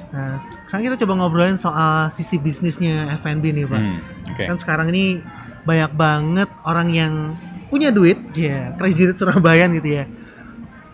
Nah, 0.10 0.42
sekarang 0.66 0.90
kita 0.90 1.06
coba 1.06 1.14
ngobrolin 1.22 1.62
soal 1.62 2.10
sisi 2.10 2.42
bisnisnya 2.42 3.14
F&B 3.22 3.54
nih, 3.54 3.66
Pak. 3.70 3.78
Hmm, 3.80 4.00
Oke. 4.34 4.44
Kan 4.50 4.58
sekarang 4.58 4.90
ini 4.90 5.22
banyak 5.70 5.94
banget 5.94 6.50
orang 6.66 6.90
yang 6.90 7.14
punya 7.70 7.94
duit, 7.94 8.18
ya, 8.34 8.74
crazy 8.82 9.06
rich 9.06 9.22
Surabaya 9.22 9.70
gitu 9.70 9.86
ya. 9.86 10.10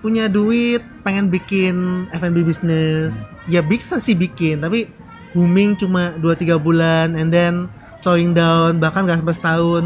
Punya 0.04 0.28
duit, 0.28 0.84
pengen 1.08 1.32
bikin 1.32 2.06
F&B 2.12 2.44
bisnis. 2.44 3.34
Ya 3.48 3.64
bisa 3.64 4.04
sih 4.04 4.14
bikin, 4.14 4.60
tapi 4.60 4.92
booming 5.32 5.80
cuma 5.80 6.12
2-3 6.20 6.60
bulan 6.60 7.16
and 7.16 7.32
then 7.32 7.72
slowing 8.04 8.36
down 8.36 8.78
bahkan 8.80 9.08
nggak 9.08 9.24
sampai 9.24 9.36
setahun 9.36 9.84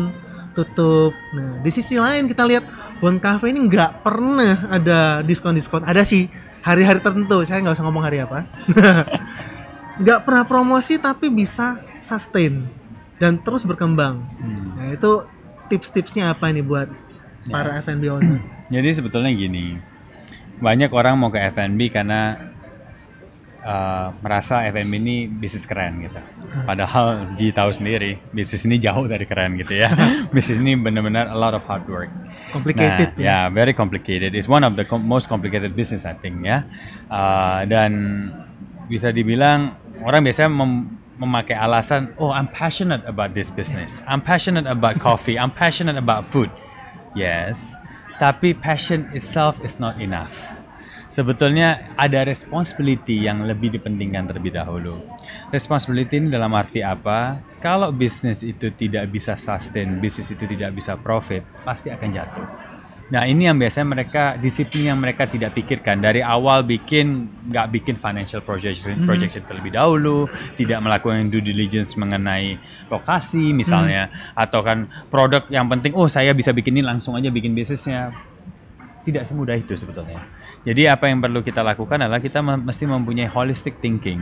tutup. 0.58 1.14
Nah, 1.38 1.62
di 1.62 1.70
sisi 1.70 1.96
lain 1.96 2.26
kita 2.26 2.44
lihat 2.50 2.66
Bon 3.00 3.16
Cafe 3.16 3.56
ini 3.56 3.64
nggak 3.64 4.04
pernah 4.04 4.68
ada 4.68 5.24
diskon-diskon. 5.24 5.88
Ada 5.88 6.04
sih 6.04 6.28
hari-hari 6.60 7.00
tertentu, 7.00 7.48
saya 7.48 7.64
nggak 7.64 7.80
usah 7.80 7.86
ngomong 7.88 8.04
hari 8.04 8.20
apa. 8.24 8.44
Nggak 10.00 10.24
pernah 10.24 10.48
promosi 10.48 10.96
tapi 10.96 11.28
bisa 11.28 11.84
sustain 12.00 12.64
dan 13.20 13.36
terus 13.36 13.68
berkembang. 13.68 14.24
Hmm. 14.40 14.80
Nah, 14.80 14.88
itu 14.96 15.28
tips-tipsnya 15.68 16.32
apa 16.32 16.48
nih 16.56 16.64
buat 16.64 16.88
para 17.52 17.84
F&B 17.84 18.08
owner? 18.08 18.40
Jadi 18.74 18.90
sebetulnya 18.96 19.32
gini, 19.36 19.76
banyak 20.64 20.88
orang 20.96 21.20
mau 21.20 21.28
ke 21.28 21.44
F&B 21.52 21.92
karena 21.92 22.52
uh, 23.64 24.16
merasa 24.24 24.64
F&B 24.72 24.94
ini 25.04 25.28
bisnis 25.28 25.68
keren 25.68 26.00
gitu. 26.00 26.20
Padahal 26.64 27.36
Ji 27.36 27.52
tahu 27.52 27.70
sendiri, 27.70 28.18
bisnis 28.32 28.64
ini 28.64 28.80
jauh 28.80 29.04
dari 29.04 29.28
keren 29.28 29.60
gitu 29.60 29.84
ya. 29.84 29.92
bisnis 30.36 30.64
ini 30.64 30.80
benar-benar 30.80 31.28
a 31.28 31.38
lot 31.38 31.52
of 31.52 31.64
hard 31.68 31.84
work. 31.92 32.12
Complicated 32.50 33.14
nah, 33.16 33.22
ya. 33.22 33.38
ya. 33.46 33.50
very 33.54 33.74
complicated. 33.74 34.34
It's 34.34 34.50
one 34.50 34.66
of 34.66 34.74
the 34.74 34.86
most 34.98 35.30
complicated 35.30 35.78
business 35.78 36.04
I 36.06 36.18
think 36.18 36.46
ya. 36.46 36.66
Uh, 37.10 37.66
dan 37.70 37.92
bisa 38.90 39.14
dibilang 39.14 39.78
orang 40.02 40.26
biasanya 40.26 40.50
mem- 40.50 40.98
memakai 41.20 41.54
alasan, 41.54 42.16
oh 42.16 42.32
I'm 42.32 42.48
passionate 42.48 43.04
about 43.04 43.36
this 43.36 43.52
business. 43.52 44.02
I'm 44.08 44.24
passionate 44.24 44.66
about 44.66 44.98
coffee. 45.04 45.36
I'm 45.36 45.52
passionate 45.52 46.00
about 46.00 46.24
food. 46.24 46.48
Yes, 47.12 47.76
tapi 48.18 48.56
passion 48.56 49.12
itself 49.12 49.60
is 49.60 49.84
not 49.84 50.00
enough. 50.00 50.48
Sebetulnya 51.10 51.90
ada 51.98 52.22
responsibility 52.22 53.26
yang 53.26 53.44
lebih 53.44 53.74
dipentingkan 53.74 54.30
terlebih 54.30 54.54
dahulu. 54.54 55.02
Responsibility 55.50 56.22
ini 56.22 56.30
dalam 56.30 56.54
arti 56.54 56.86
apa? 56.86 57.42
Kalau 57.60 57.92
bisnis 57.92 58.40
itu 58.40 58.72
tidak 58.72 59.12
bisa 59.12 59.36
sustain, 59.36 60.00
bisnis 60.00 60.32
itu 60.32 60.48
tidak 60.48 60.72
bisa 60.72 60.96
profit, 60.96 61.44
pasti 61.68 61.92
akan 61.92 62.08
jatuh. 62.08 62.48
Nah 63.10 63.26
ini 63.26 63.50
yang 63.50 63.58
biasanya 63.58 63.88
mereka 63.90 64.24
disiplin 64.38 64.94
yang 64.94 65.00
mereka 65.02 65.26
tidak 65.26 65.58
pikirkan 65.58 65.98
dari 65.98 66.22
awal 66.22 66.62
bikin 66.62 67.26
nggak 67.50 67.68
bikin 67.74 67.96
financial 67.98 68.38
projection 68.46 69.02
projection 69.02 69.42
terlebih 69.50 69.74
dahulu, 69.74 70.30
tidak 70.56 70.78
melakukan 70.78 71.26
due 71.28 71.42
diligence 71.42 71.98
mengenai 71.98 72.62
lokasi 72.88 73.50
misalnya, 73.50 74.14
atau 74.38 74.62
kan 74.62 74.86
produk 75.10 75.42
yang 75.50 75.66
penting 75.66 75.98
oh 75.98 76.06
saya 76.06 76.38
bisa 76.38 76.54
bikin 76.54 76.80
ini 76.80 76.86
langsung 76.86 77.18
aja 77.18 77.34
bikin 77.34 77.58
bisnisnya 77.58 78.14
tidak 79.04 79.26
semudah 79.26 79.58
itu 79.58 79.74
sebetulnya. 79.74 80.22
Jadi 80.62 80.86
apa 80.86 81.10
yang 81.10 81.18
perlu 81.18 81.42
kita 81.42 81.66
lakukan 81.66 82.06
adalah 82.06 82.22
kita 82.22 82.46
mesti 82.46 82.86
mempunyai 82.86 83.26
holistic 83.26 83.82
thinking. 83.82 84.22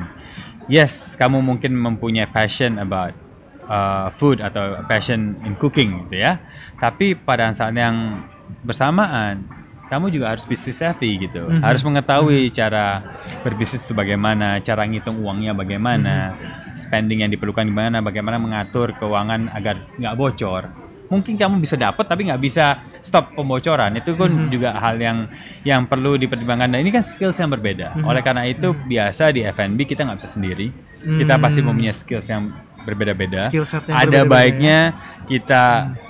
Yes, 0.72 1.20
kamu 1.20 1.44
mungkin 1.44 1.76
mempunyai 1.76 2.30
passion 2.32 2.80
about 2.80 3.27
uh, 3.68 4.08
food 4.16 4.42
atau 4.42 4.82
passion 4.88 5.36
in 5.44 5.54
cooking 5.60 6.08
gitu 6.08 6.24
ya. 6.24 6.40
Tapi 6.80 7.14
pada 7.16 7.52
saat 7.54 7.76
yang 7.76 8.24
bersamaan 8.64 9.58
kamu 9.88 10.12
juga 10.12 10.36
harus 10.36 10.44
business 10.44 10.84
savvy 10.84 11.16
gitu. 11.28 11.48
Mhm. 11.48 11.64
Harus 11.64 11.82
mengetahui 11.82 12.52
cara 12.52 13.02
berbisnis 13.42 13.82
itu 13.84 13.96
bagaimana, 13.96 14.60
cara 14.60 14.84
ngitung 14.84 15.24
uangnya 15.24 15.56
bagaimana, 15.56 16.36
spending 16.76 17.24
yang 17.24 17.32
diperlukan 17.32 17.64
gimana, 17.64 18.04
bagaimana 18.04 18.38
mengatur 18.38 18.94
keuangan 19.00 19.48
agar 19.56 19.88
nggak 19.96 20.16
bocor. 20.20 20.64
Mungkin 21.08 21.40
kamu 21.40 21.64
bisa 21.64 21.80
dapat 21.80 22.04
tapi 22.04 22.28
nggak 22.28 22.42
bisa 22.44 22.84
stop 23.00 23.32
pembocoran. 23.32 23.96
Itu 23.96 24.20
kan 24.20 24.52
juga 24.52 24.76
hal 24.76 25.00
yang 25.00 25.32
yang 25.64 25.88
perlu 25.88 26.20
dipertimbangkan. 26.20 26.68
Dan 26.68 26.84
ini 26.84 26.92
kan 26.92 27.00
skills 27.00 27.40
yang 27.40 27.48
berbeda. 27.48 27.96
Oleh 28.04 28.20
karena 28.20 28.44
itu 28.44 28.76
biasa 28.76 29.32
di 29.32 29.48
F&B 29.48 29.88
kita 29.88 30.04
nggak 30.04 30.20
bisa 30.20 30.36
sendiri. 30.36 30.68
Kita 31.00 31.40
pasti 31.40 31.64
mempunyai 31.64 31.96
skills 31.96 32.28
yang 32.28 32.52
berbeda-beda 32.88 33.52
Skill 33.52 33.68
set 33.68 33.84
yang 33.92 34.00
ada 34.00 34.24
berbeda-beda 34.24 34.32
baiknya 34.32 34.80
kita 35.28 35.64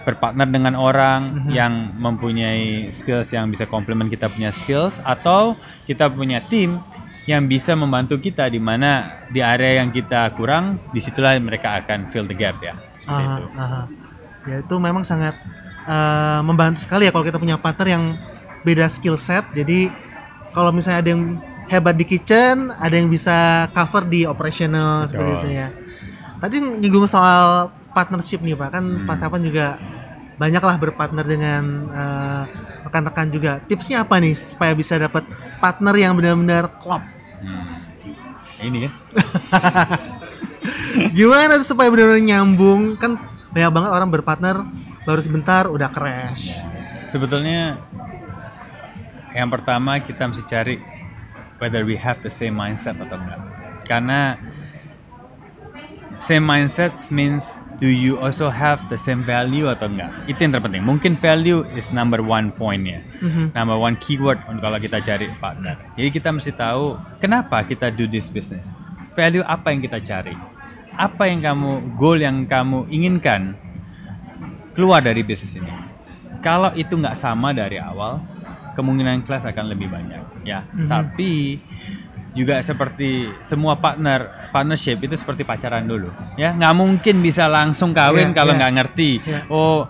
berpartner 0.06 0.46
dengan 0.46 0.78
orang 0.78 1.50
yang 1.50 1.98
mempunyai 1.98 2.94
skills 2.94 3.34
yang 3.34 3.50
bisa 3.50 3.66
komplement 3.66 4.14
kita 4.14 4.30
punya 4.30 4.54
skills 4.54 5.02
atau 5.02 5.58
kita 5.90 6.06
punya 6.14 6.46
tim 6.46 6.78
yang 7.26 7.50
bisa 7.50 7.74
membantu 7.74 8.22
kita 8.22 8.46
di 8.48 8.62
mana 8.62 9.26
di 9.34 9.42
area 9.42 9.82
yang 9.82 9.90
kita 9.90 10.32
kurang 10.38 10.78
di 10.94 11.02
situlah 11.02 11.34
mereka 11.42 11.82
akan 11.82 12.14
fill 12.14 12.30
the 12.30 12.38
gap 12.38 12.62
ya 12.62 12.78
seperti 13.02 13.24
Aha, 13.26 13.36
itu 13.36 13.48
aha. 13.58 13.82
Ya 14.48 14.56
itu 14.64 14.76
memang 14.80 15.04
sangat 15.04 15.36
eh, 15.84 16.40
membantu 16.44 16.80
sekali 16.84 17.08
ya 17.08 17.12
kalau 17.12 17.28
kita 17.28 17.36
punya 17.36 17.60
partner 17.60 17.88
yang 17.88 18.04
beda 18.64 18.88
skill 18.88 19.20
set. 19.20 19.44
Jadi 19.52 19.92
kalau 20.56 20.72
misalnya 20.72 21.00
ada 21.04 21.10
yang 21.12 21.24
hebat 21.68 21.96
di 22.00 22.08
kitchen, 22.08 22.72
ada 22.72 22.96
yang 22.96 23.12
bisa 23.12 23.68
cover 23.76 24.08
di 24.08 24.24
operational 24.24 25.06
Betul. 25.06 25.12
seperti 25.12 25.32
itu 25.36 25.50
ya. 25.52 25.68
Tadi 26.38 26.56
nyinggung 26.62 27.10
soal 27.10 27.74
partnership 27.92 28.46
nih 28.46 28.54
Pak, 28.54 28.70
kan 28.78 28.84
Hmm. 28.86 29.06
Pak 29.10 29.16
Stefan 29.18 29.42
juga 29.42 29.82
banyaklah 30.38 30.78
berpartner 30.78 31.26
dengan 31.26 31.64
eh, 31.90 32.44
rekan-rekan 32.86 33.28
juga. 33.34 33.52
Tipsnya 33.66 34.06
apa 34.06 34.22
nih 34.22 34.38
supaya 34.38 34.78
bisa 34.78 35.02
dapat 35.02 35.26
partner 35.58 35.94
yang 35.98 36.14
benar-benar 36.14 36.78
klop? 36.78 37.02
Hmm. 37.42 37.78
ini 38.58 38.90
kan. 38.90 38.94
Gimana 41.18 41.62
tuh 41.62 41.68
supaya 41.70 41.94
benar-benar 41.94 42.26
nyambung? 42.26 42.98
Kan 42.98 43.22
banyak 43.54 43.70
banget 43.70 43.92
orang 43.94 44.10
berpartner 44.10 44.58
baru 45.06 45.22
sebentar 45.22 45.70
udah 45.70 45.90
crash. 45.94 46.58
Sebetulnya 47.08 47.78
yang 49.34 49.54
pertama 49.54 50.02
kita 50.02 50.26
mesti 50.26 50.44
cari 50.50 50.82
whether 51.62 51.86
we 51.86 51.94
have 51.98 52.18
the 52.26 52.34
same 52.34 52.58
mindset 52.58 52.98
atau 52.98 53.18
enggak. 53.18 53.42
Karena 53.86 54.36
same 56.18 56.46
mindset 56.46 56.94
means 57.14 57.62
do 57.78 57.86
you 57.88 58.18
also 58.18 58.50
have 58.50 58.82
the 58.90 58.98
same 58.98 59.22
value 59.22 59.70
atau 59.70 59.86
enggak? 59.86 60.10
Itu 60.26 60.46
yang 60.46 60.58
terpenting. 60.58 60.84
Mungkin 60.84 61.18
value 61.22 61.62
is 61.78 61.94
number 61.94 62.20
one 62.26 62.50
pointnya, 62.58 63.06
Mhm. 63.22 63.54
number 63.54 63.78
one 63.78 63.96
keyword 64.02 64.42
untuk 64.50 64.66
kalau 64.66 64.82
kita 64.82 64.98
cari 65.02 65.30
partner. 65.38 65.78
Jadi 65.94 66.10
kita 66.10 66.30
mesti 66.34 66.52
tahu 66.58 66.98
kenapa 67.22 67.62
kita 67.64 67.94
do 67.94 68.10
this 68.10 68.28
business. 68.28 68.82
Value 69.14 69.46
apa 69.46 69.74
yang 69.74 69.82
kita 69.82 70.02
cari? 70.02 70.34
Apa 70.98 71.30
yang 71.30 71.46
kamu 71.46 71.98
goal 71.98 72.18
yang 72.18 72.46
kamu 72.50 72.90
inginkan 72.90 73.54
keluar 74.74 75.02
dari 75.02 75.22
bisnis 75.22 75.58
ini? 75.58 75.70
Kalau 76.42 76.74
itu 76.74 76.94
nggak 76.98 77.18
sama 77.18 77.54
dari 77.54 77.78
awal, 77.82 78.22
kemungkinan 78.78 79.26
kelas 79.26 79.46
akan 79.50 79.74
lebih 79.74 79.90
banyak, 79.90 80.46
ya. 80.46 80.66
Mhm. 80.70 80.90
Tapi 80.90 81.62
juga 82.38 82.62
seperti 82.62 83.34
semua 83.42 83.74
partner 83.82 84.47
partnership 84.58 84.98
itu 84.98 85.14
seperti 85.14 85.46
pacaran 85.46 85.86
dulu 85.86 86.10
ya 86.34 86.58
nggak 86.58 86.74
mungkin 86.74 87.22
bisa 87.22 87.46
langsung 87.46 87.94
kawin 87.94 88.34
Yeah, 88.34 88.36
kalau 88.36 88.52
yeah. 88.54 88.60
nggak 88.66 88.74
ngerti 88.82 89.12
Yeah. 89.22 89.46
oh 89.54 89.86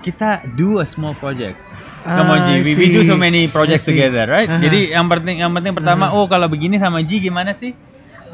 kita 0.00 0.48
do 0.56 0.80
a 0.80 0.86
small 0.88 1.12
projects 1.12 1.68
Ah, 2.02 2.18
Ji, 2.42 2.58
I 2.58 2.66
we, 2.66 2.74
we 2.74 2.86
do 2.90 3.06
so 3.06 3.14
many 3.14 3.46
projects 3.46 3.86
together, 3.86 4.26
right? 4.26 4.50
Aha. 4.50 4.58
Jadi 4.58 4.90
yang 4.90 5.06
penting 5.06 5.38
yang 5.38 5.54
penting 5.54 5.70
pertama, 5.70 6.10
oh 6.10 6.26
kalau 6.26 6.50
begini 6.50 6.74
sama 6.74 6.98
Ji 7.06 7.22
gimana 7.22 7.54
sih? 7.54 7.78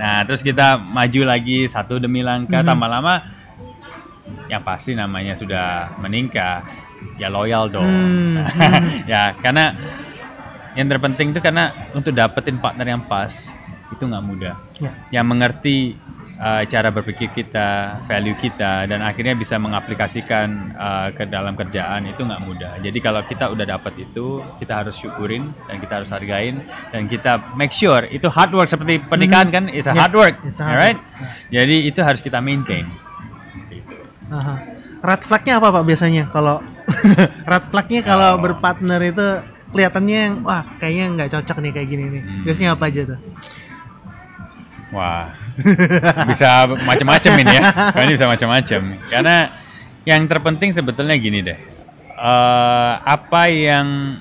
Nah 0.00 0.24
terus 0.24 0.40
kita 0.40 0.80
maju 0.80 1.28
lagi 1.28 1.68
satu 1.68 2.00
demi 2.00 2.24
langkah, 2.24 2.64
Mhm. 2.64 2.68
tambah 2.72 2.88
lama, 2.88 3.14
yang 4.48 4.64
pasti 4.64 4.96
namanya 4.96 5.36
sudah 5.36 5.92
menikah, 6.00 6.64
ya 7.20 7.28
loyal 7.28 7.68
dong. 7.68 7.84
Hmm, 7.92 8.40
ya 9.04 9.36
karena 9.36 9.76
yang 10.72 10.88
terpenting 10.88 11.36
itu 11.36 11.40
karena 11.44 11.68
untuk 11.92 12.16
dapetin 12.16 12.56
partner 12.56 12.88
yang 12.88 13.04
pas 13.04 13.52
itu 13.90 14.02
nggak 14.04 14.24
mudah. 14.24 14.54
Ya. 14.78 14.92
Yang 15.10 15.26
mengerti 15.26 15.76
uh, 16.38 16.62
cara 16.64 16.88
berpikir 16.88 17.28
kita, 17.34 18.00
value 18.06 18.38
kita, 18.38 18.86
dan 18.86 19.02
akhirnya 19.02 19.34
bisa 19.34 19.58
mengaplikasikan 19.58 20.48
uh, 20.76 21.08
ke 21.12 21.26
dalam 21.26 21.58
kerjaan 21.58 22.06
itu 22.06 22.22
nggak 22.22 22.42
mudah. 22.42 22.72
Jadi 22.78 22.98
kalau 23.02 23.20
kita 23.26 23.50
udah 23.50 23.66
dapat 23.66 23.98
itu, 23.98 24.40
kita 24.62 24.84
harus 24.84 24.94
syukurin 24.96 25.50
dan 25.66 25.76
kita 25.82 25.92
harus 26.02 26.10
hargain 26.14 26.62
dan 26.94 27.10
kita 27.10 27.42
make 27.58 27.74
sure 27.74 28.06
itu 28.08 28.30
hard 28.30 28.54
work 28.54 28.70
seperti 28.70 29.02
pernikahan 29.02 29.50
kan, 29.50 29.64
is 29.68 29.84
a 29.84 29.92
Yeah, 29.92 30.06
hard 30.06 30.14
work, 30.14 30.34
it's 30.46 30.60
a 30.60 30.64
hard 30.64 30.74
alright? 30.78 30.98
Jadi 31.50 31.76
itu 31.90 32.00
harus 32.00 32.22
kita 32.22 32.38
maintain. 32.38 32.86
Gitu. 33.72 33.94
Aha. 34.30 34.54
Red 34.98 35.22
flagnya 35.22 35.62
apa 35.62 35.70
pak 35.70 35.84
biasanya 35.86 36.26
kalau 36.30 36.58
red 37.52 37.64
flagnya 37.70 38.00
kalau 38.02 38.34
Oh. 38.34 38.42
berpartner 38.42 38.98
itu 39.02 39.26
kelihatannya 39.70 40.18
yang 40.18 40.34
wah 40.42 40.64
kayaknya 40.82 41.04
nggak 41.14 41.30
cocok 41.38 41.56
nih 41.62 41.70
kayak 41.70 41.88
gini 41.88 42.04
nih. 42.18 42.22
Hmm. 42.24 42.42
Biasanya 42.42 42.70
apa 42.74 42.84
aja 42.90 43.00
tuh? 43.14 43.18
Wah, 44.88 45.36
bisa 46.24 46.64
macam-macam 46.64 47.32
ini 47.44 47.52
ya. 47.60 47.62
Kali 47.92 48.04
Ini 48.08 48.12
bisa 48.16 48.26
macam-macam. 48.28 48.80
Karena 49.12 49.36
yang 50.08 50.24
terpenting 50.24 50.72
sebetulnya 50.72 51.16
gini 51.20 51.44
deh. 51.44 51.58
Eh, 52.18 52.92
apa 53.04 53.42
yang 53.52 54.18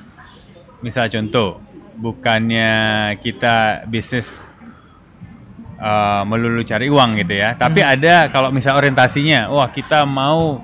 misal 0.84 1.08
contoh, 1.08 1.64
bukannya 1.98 2.72
kita 3.24 3.88
bisnis 3.88 4.44
eh, 5.80 6.22
melulu 6.28 6.62
cari 6.68 6.92
uang 6.92 7.24
gitu 7.24 7.34
ya. 7.40 7.56
Tapi 7.56 7.80
ada 7.80 8.28
kalau 8.28 8.52
misal 8.52 8.76
orientasinya, 8.76 9.48
wah 9.48 9.72
kita 9.72 10.04
mau 10.04 10.60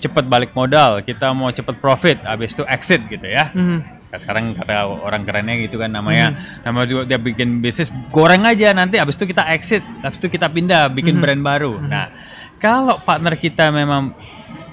cepat 0.00 0.24
balik 0.26 0.50
modal, 0.56 1.04
kita 1.04 1.30
mau 1.36 1.52
cepat 1.52 1.76
profit, 1.78 2.18
habis 2.24 2.56
itu 2.56 2.64
exit 2.66 3.00
gitu 3.06 3.26
ya. 3.28 3.52
Mhm. 3.52 3.95
Sekarang 4.14 4.54
kata 4.54 4.86
orang 4.86 5.26
kerennya 5.26 5.60
gitu 5.66 5.82
kan 5.82 5.90
namanya 5.92 6.32
nama 6.62 6.86
juga 6.86 7.04
dia 7.04 7.18
bikin 7.20 7.60
bisnis 7.60 7.92
goreng 8.14 8.46
aja 8.46 8.72
nanti 8.72 8.96
habis 8.96 9.18
itu 9.18 9.28
kita 9.28 9.44
exit 9.52 9.82
habis 10.00 10.16
itu 10.22 10.30
kita 10.30 10.46
pindah 10.48 10.88
bikin 10.88 11.18
brand 11.20 11.42
baru. 11.42 11.76
Nah 11.82 12.08
kalau 12.56 13.02
partner 13.02 13.36
kita 13.36 13.68
memang 13.68 14.16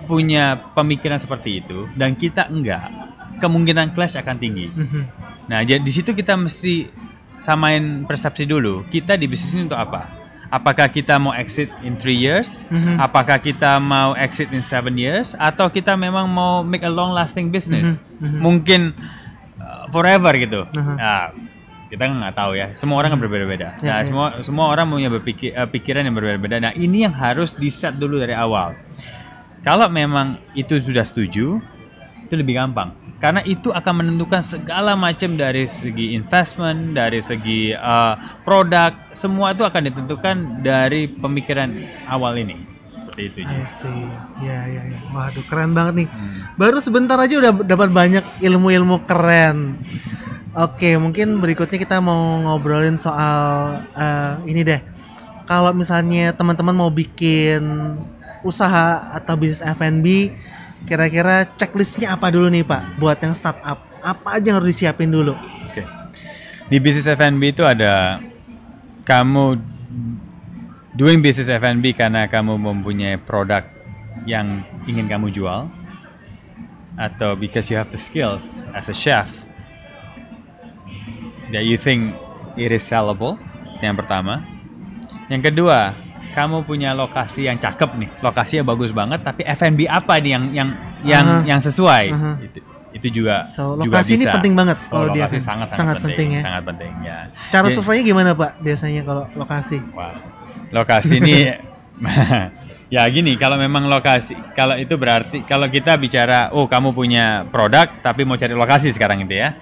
punya 0.08 0.60
pemikiran 0.76 1.20
seperti 1.20 1.64
itu 1.64 1.88
dan 1.96 2.16
kita 2.16 2.48
enggak 2.52 2.92
kemungkinan 3.40 3.92
clash 3.96 4.16
akan 4.20 4.38
tinggi. 4.40 4.68
Mhm. 4.72 5.02
nah 5.44 5.60
jadi 5.60 5.84
di 5.84 5.92
situ 5.92 6.16
kita 6.16 6.40
mesti 6.40 6.88
samain 7.44 8.08
persepsi 8.08 8.48
dulu 8.48 8.88
kita 8.88 9.20
di 9.20 9.28
bisnis 9.28 9.52
ini 9.52 9.68
untuk 9.68 9.80
apa? 9.80 10.08
Apakah 10.54 10.86
kita 10.86 11.18
mau 11.18 11.34
exit 11.34 11.68
in 11.82 11.98
three 11.98 12.16
years? 12.16 12.64
Mhm. 12.70 13.02
apakah 13.02 13.42
kita 13.42 13.82
mau 13.82 14.14
exit 14.16 14.54
in 14.54 14.62
seven 14.62 14.96
years? 14.96 15.34
Atau 15.36 15.68
kita 15.74 15.98
memang 15.98 16.30
mau 16.30 16.62
make 16.62 16.86
a 16.86 16.92
long 16.92 17.12
lasting 17.12 17.50
business? 17.52 18.06
Mhm, 18.22 18.24
mhm. 18.24 18.40
mungkin 18.40 18.82
forever 19.94 20.34
gitu. 20.42 20.66
Aha. 20.66 20.94
nah 20.98 21.22
kita 21.94 22.10
nggak 22.10 22.34
tahu 22.34 22.58
ya. 22.58 22.74
Semua 22.74 23.06
orang 23.06 23.14
kan 23.14 23.22
berbeda-beda. 23.22 23.78
Ya, 23.86 23.86
nah 23.86 23.98
ya. 24.02 24.10
semua 24.10 24.26
semua 24.42 24.66
orang 24.74 24.90
punya 24.90 25.14
berpikir 25.14 25.54
eh, 25.54 25.70
pikiran 25.70 26.02
yang 26.02 26.18
berbeda-beda. 26.18 26.58
Nah 26.58 26.74
ini 26.74 27.06
yang 27.06 27.14
harus 27.14 27.54
di 27.54 27.70
set 27.70 28.02
dulu 28.02 28.18
dari 28.18 28.34
awal. 28.34 28.74
Kalau 29.62 29.86
memang 29.94 30.42
itu 30.58 30.82
sudah 30.82 31.06
setuju 31.06 31.62
itu 32.26 32.34
lebih 32.34 32.58
gampang. 32.58 32.98
Karena 33.22 33.40
itu 33.48 33.72
akan 33.72 34.04
menentukan 34.04 34.44
segala 34.44 35.00
macam 35.00 35.40
dari 35.40 35.64
segi 35.64 36.12
investment, 36.12 36.92
dari 36.92 37.24
segi 37.24 37.72
uh, 37.72 38.20
produk, 38.44 38.92
semua 39.16 39.56
itu 39.56 39.64
akan 39.64 39.82
ditentukan 39.88 40.36
dari 40.60 41.08
pemikiran 41.08 41.72
awal 42.12 42.36
ini. 42.36 42.73
Seperti 43.14 43.46
itu. 43.46 43.62
See. 43.70 44.06
Ya 44.42 44.66
ya 44.66 44.82
ya. 44.90 45.00
Waduh 45.14 45.46
keren 45.46 45.78
banget 45.78 45.94
nih. 46.02 46.08
Hmm. 46.10 46.58
Baru 46.58 46.82
sebentar 46.82 47.22
aja 47.22 47.38
udah 47.38 47.54
dapat 47.62 47.94
banyak 47.94 48.26
ilmu-ilmu 48.42 49.06
keren. 49.06 49.78
Oke, 50.58 50.98
mungkin 50.98 51.38
berikutnya 51.38 51.78
kita 51.78 52.02
mau 52.02 52.42
ngobrolin 52.42 52.98
soal 52.98 53.38
eh, 53.94 54.34
ini 54.50 54.66
deh. 54.66 54.82
Kalau 55.46 55.70
misalnya 55.78 56.34
teman-teman 56.34 56.74
mau 56.74 56.90
bikin 56.90 57.62
usaha 58.42 59.14
atau 59.14 59.38
bisnis 59.38 59.62
F&B, 59.62 60.34
kira-kira 60.90 61.46
checklistnya 61.54 62.18
apa 62.18 62.34
dulu 62.34 62.50
nih 62.50 62.66
Pak? 62.66 62.98
Buat 62.98 63.22
yang 63.22 63.38
startup, 63.38 63.78
apa 64.02 64.28
aja 64.34 64.46
yang 64.50 64.58
harus 64.58 64.74
disiapin 64.74 65.14
dulu? 65.14 65.38
Oke. 65.70 65.86
Di 66.66 66.78
bisnis 66.82 67.06
F&B 67.06 67.54
itu 67.54 67.62
ada 67.62 68.18
kamu 69.06 69.62
doing 70.94 71.20
business 71.20 71.50
F&B 71.50 71.94
karena 71.94 72.26
kamu 72.26 72.56
mempunyai 72.56 73.18
produk 73.18 73.66
yang 74.24 74.62
ingin 74.86 75.06
kamu 75.06 75.30
jual 75.30 75.68
atau 76.94 77.34
because 77.34 77.68
you 77.68 77.76
have 77.76 77.90
the 77.90 77.98
skills 77.98 78.62
as 78.72 78.86
a 78.86 78.96
chef 78.96 79.26
that 81.50 81.66
you 81.66 81.76
think 81.76 82.14
it 82.56 82.70
is 82.70 82.82
sellable 82.82 83.38
yang 83.82 83.98
pertama 83.98 84.46
yang 85.28 85.42
kedua 85.42 85.98
kamu 86.34 86.62
punya 86.62 86.94
lokasi 86.94 87.46
yang 87.46 87.58
cakep 87.58 87.90
nih 87.96 88.10
lokasinya 88.22 88.64
bagus 88.68 88.90
banget 88.90 89.22
tapi 89.22 89.42
F&B 89.44 89.86
apa 89.86 90.18
nih 90.18 90.32
yang 90.32 90.44
yang 90.52 90.70
yang 91.04 91.26
Aha. 91.26 91.46
yang 91.48 91.60
sesuai 91.60 92.06
Aha. 92.10 92.32
itu, 92.40 92.60
itu 92.94 93.08
juga 93.22 93.50
So, 93.50 93.74
juga 93.76 93.98
lokasi 94.02 94.14
ini 94.14 94.26
bisa. 94.26 94.34
penting 94.34 94.54
banget 94.54 94.78
Oh, 94.88 95.02
kalau 95.02 95.08
dia 95.10 95.26
lokasi 95.26 95.38
kan. 95.38 95.46
sangat 95.46 95.68
Sangat 95.74 95.98
penting 96.00 96.30
ya. 96.32 96.42
sangat 96.42 96.64
penting 96.64 96.94
ya 97.02 97.18
Cara 97.50 97.66
Jadi- 97.66 97.76
surveinya 97.76 98.04
gimana 98.04 98.30
Pak? 98.34 98.52
Biasanya 98.62 99.02
kalau 99.02 99.24
lokasi? 99.34 99.78
Wah, 99.94 100.14
lokasi 100.74 101.22
ini 101.22 101.54
ya 102.94 103.06
gini 103.10 103.38
kalau 103.38 103.58
memang 103.58 103.86
lokasi 103.86 104.34
kalau 104.58 104.78
itu 104.78 104.98
berarti 104.98 105.46
kalau 105.46 105.70
kita 105.70 105.98
bicara 105.98 106.50
oh 106.54 106.66
kamu 106.66 106.94
punya 106.94 107.46
produk 107.50 107.90
tapi 108.02 108.26
mau 108.26 108.38
cari 108.38 108.54
lokasi 108.54 108.90
sekarang 108.94 109.24
itu 109.26 109.38
ya 109.38 109.54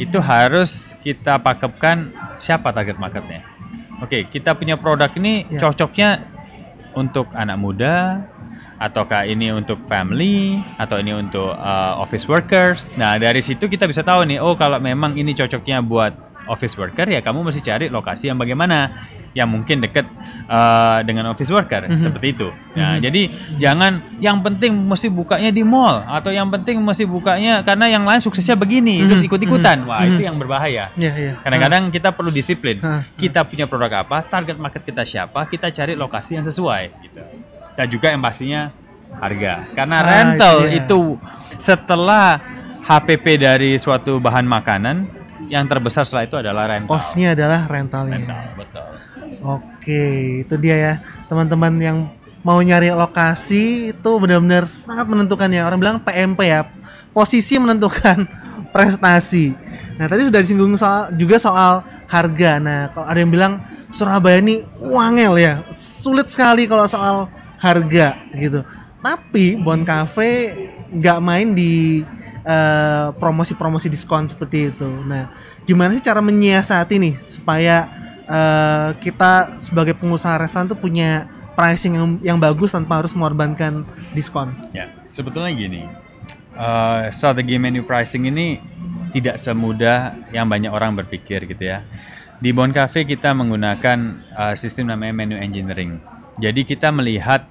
itu 0.00 0.16
harus 0.16 0.96
kita 1.04 1.36
pakepkan 1.42 2.08
siapa 2.40 2.72
target 2.72 2.96
marketnya. 2.96 3.44
Oke 4.00 4.24
kita 4.32 4.56
punya 4.56 4.80
produk 4.80 5.12
ini 5.20 5.44
Ya. 5.50 5.60
cocoknya 5.60 6.24
untuk 6.96 7.28
anak 7.36 7.58
muda 7.60 8.24
ataukah 8.80 9.28
ini 9.28 9.52
untuk 9.52 9.76
family 9.84 10.56
atau 10.80 10.96
ini 11.04 11.12
untuk 11.12 11.52
uh, 11.52 12.00
office 12.00 12.24
workers. 12.24 12.96
Nah 12.96 13.20
dari 13.20 13.44
situ 13.44 13.68
kita 13.68 13.84
bisa 13.84 14.00
tahu 14.00 14.24
nih 14.24 14.40
oh 14.40 14.56
kalau 14.56 14.80
memang 14.80 15.20
ini 15.20 15.36
cocoknya 15.36 15.84
buat 15.84 16.16
office 16.48 16.80
worker 16.80 17.04
ya 17.06 17.20
kamu 17.20 17.44
mesti 17.44 17.60
cari 17.60 17.86
lokasi 17.92 18.32
yang 18.32 18.40
bagaimana 18.40 18.88
yang 19.30 19.46
mungkin 19.46 19.78
deket 19.78 20.06
uh, 20.46 20.98
dengan 21.02 21.30
office 21.30 21.48
worker 21.48 21.86
Mhm. 21.86 22.02
seperti 22.02 22.26
itu. 22.34 22.48
Mhm. 22.74 22.98
jadi 22.98 23.22
jangan 23.58 23.92
yang 24.18 24.38
penting 24.40 24.74
mesti 24.74 25.06
bukanya 25.06 25.50
di 25.50 25.62
mall 25.62 26.02
atau 26.02 26.30
yang 26.30 26.50
penting 26.50 26.78
mesti 26.78 27.06
bukanya 27.06 27.62
karena 27.62 27.86
yang 27.86 28.02
lain 28.02 28.18
suksesnya 28.18 28.54
begini 28.54 29.02
Mhm. 29.02 29.06
terus 29.06 29.22
ikut-ikutan. 29.22 29.86
Wah, 29.86 30.02
Mhm. 30.02 30.10
itu 30.10 30.22
yang 30.26 30.36
berbahaya. 30.36 30.90
Iya, 30.94 31.12
iya. 31.14 31.32
Kadang-kadang 31.38 31.88
kita 31.88 32.10
perlu 32.10 32.30
disiplin. 32.30 32.78
Hah. 32.80 33.06
Kita 33.14 33.46
punya 33.46 33.66
produk 33.66 34.02
apa, 34.02 34.22
target 34.22 34.58
market 34.58 34.82
kita 34.82 35.06
siapa, 35.06 35.46
kita 35.46 35.70
cari 35.70 35.94
lokasi 35.94 36.34
yang 36.34 36.44
sesuai 36.44 36.82
gitu. 37.00 37.22
Dan 37.78 37.86
juga 37.86 38.10
yang 38.10 38.18
pastinya 38.20 38.74
harga. 39.12 39.66
Karena 39.72 39.96
Ah, 39.96 40.06
rental 40.06 40.56
iya. 40.66 40.82
itu 40.82 41.18
setelah 41.56 42.38
HPP 42.82 43.38
dari 43.38 43.70
suatu 43.76 44.18
bahan 44.18 44.42
makanan 44.42 45.06
yang 45.46 45.66
terbesar 45.66 46.02
setelah 46.02 46.24
itu 46.24 46.36
adalah 46.36 46.66
rental. 46.66 46.90
Kosnya 46.90 47.34
adalah 47.34 47.66
rentalnya. 47.66 48.18
Rental, 48.18 48.42
betul. 48.56 48.90
Oke, 49.40 50.44
itu 50.44 50.54
dia 50.60 50.76
ya 50.76 50.94
teman-teman 51.24 51.72
yang 51.80 51.98
mau 52.44 52.60
nyari 52.60 52.92
lokasi 52.92 53.92
itu 53.96 54.10
benar-benar 54.20 54.68
sangat 54.68 55.08
menentukan 55.08 55.48
ya. 55.48 55.64
Orang 55.64 55.80
bilang 55.80 55.96
PMP 56.00 56.44
ya, 56.44 56.68
posisi 57.16 57.56
menentukan 57.56 58.28
prestasi. 58.74 59.56
Nah 59.96 60.08
tadi 60.08 60.28
sudah 60.28 60.40
disinggung 60.44 60.76
soal, 60.76 61.12
juga 61.16 61.40
soal 61.40 61.80
harga. 62.04 62.60
Nah 62.60 62.92
kalau 62.92 63.06
ada 63.08 63.18
yang 63.20 63.32
bilang 63.32 63.54
Surabaya 63.90 64.38
ini 64.38 64.62
wangel 64.78 65.34
ya, 65.40 65.66
sulit 65.74 66.30
sekali 66.30 66.68
kalau 66.68 66.86
soal 66.86 67.26
harga 67.58 68.20
gitu. 68.36 68.62
Tapi 69.00 69.58
Bon 69.58 69.82
Cafe 69.82 70.54
nggak 70.92 71.18
main 71.18 71.48
di 71.56 72.04
eh, 72.44 73.06
promosi-promosi 73.16 73.88
diskon 73.88 74.28
seperti 74.28 74.70
itu. 74.70 74.86
Nah, 74.86 75.32
gimana 75.64 75.96
sih 75.96 76.04
cara 76.04 76.22
menyiasati 76.22 76.94
nih 77.02 77.14
supaya 77.18 77.88
eh, 78.30 78.88
kita 79.02 79.58
sebagai 79.58 79.98
pengusaha 79.98 80.38
restoran 80.38 80.70
tuh 80.70 80.78
punya 80.78 81.26
pricing 81.58 81.98
yang 81.98 82.08
yang 82.22 82.38
bagus 82.38 82.72
tanpa 82.72 83.02
harus 83.02 83.10
mengorbankan 83.12 83.82
diskon? 84.14 84.54
Ya, 84.70 84.88
sebetulnya 85.10 85.50
gini, 85.50 85.82
eh, 86.54 87.02
strategi 87.10 87.58
menu 87.58 87.82
pricing 87.82 88.30
ini 88.30 88.62
tidak 89.10 89.42
semudah 89.42 90.14
yang 90.30 90.46
banyak 90.46 90.70
orang 90.70 90.94
berpikir 90.94 91.50
gitu 91.50 91.66
ya. 91.66 91.82
Di 92.40 92.54
Bon 92.56 92.70
Cafe 92.70 93.04
kita 93.04 93.34
menggunakan 93.34 93.98
eh, 94.30 94.54
sistem 94.54 94.94
namanya 94.94 95.12
menu 95.26 95.36
engineering. 95.36 95.98
Jadi 96.40 96.64
kita 96.64 96.88
melihat 96.88 97.44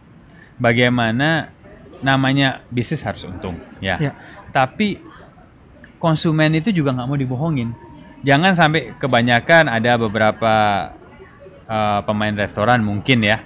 bagaimana 0.58 1.54
namanya 2.00 2.64
bisnis 2.72 3.04
harus 3.04 3.28
untung, 3.28 3.60
ya. 3.84 4.00
Ya. 4.00 4.16
Tapi 4.50 4.98
konsumen 6.00 6.56
itu 6.58 6.72
juga 6.72 6.96
nggak 6.96 7.08
mau 7.08 7.20
dibohongin. 7.20 7.76
Jangan 8.20 8.52
sampai 8.52 8.94
kebanyakan 9.00 9.72
ada 9.72 9.96
beberapa 9.96 10.54
eh, 11.70 12.00
pemain 12.02 12.34
restoran 12.34 12.82
mungkin 12.82 13.22
ya, 13.22 13.46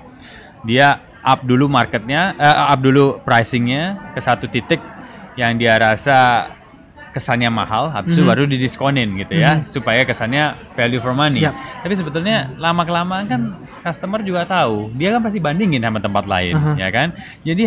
dia 0.64 0.96
up 1.20 1.44
dulu 1.44 1.68
marketnya, 1.68 2.32
eh, 2.40 2.72
up 2.72 2.80
dulu 2.80 3.20
pricingnya 3.20 4.16
ke 4.16 4.20
satu 4.24 4.48
titik 4.48 4.80
yang 5.36 5.60
dia 5.60 5.76
rasa 5.76 6.48
kesannya 7.12 7.52
mahal, 7.52 7.94
habis 7.94 8.18
itu 8.18 8.26
Mhm. 8.26 8.32
baru 8.32 8.44
didiskonin 8.50 9.10
gitu 9.22 9.38
ya, 9.38 9.62
supaya 9.70 10.02
kesannya 10.02 10.56
value 10.74 10.98
for 10.98 11.14
money. 11.14 11.44
Yap. 11.46 11.54
Tapi 11.86 11.94
sebetulnya 11.94 12.50
lama 12.58 12.82
kelamaan 12.88 13.28
kan 13.30 13.42
customer 13.84 14.24
juga 14.26 14.48
tahu, 14.50 14.90
dia 14.98 15.14
kan 15.14 15.22
pasti 15.22 15.38
bandingin 15.38 15.84
sama 15.84 16.02
tempat 16.02 16.26
lain, 16.26 16.56
Aha. 16.58 16.74
ya 16.80 16.90
kan? 16.90 17.14
Jadi 17.46 17.64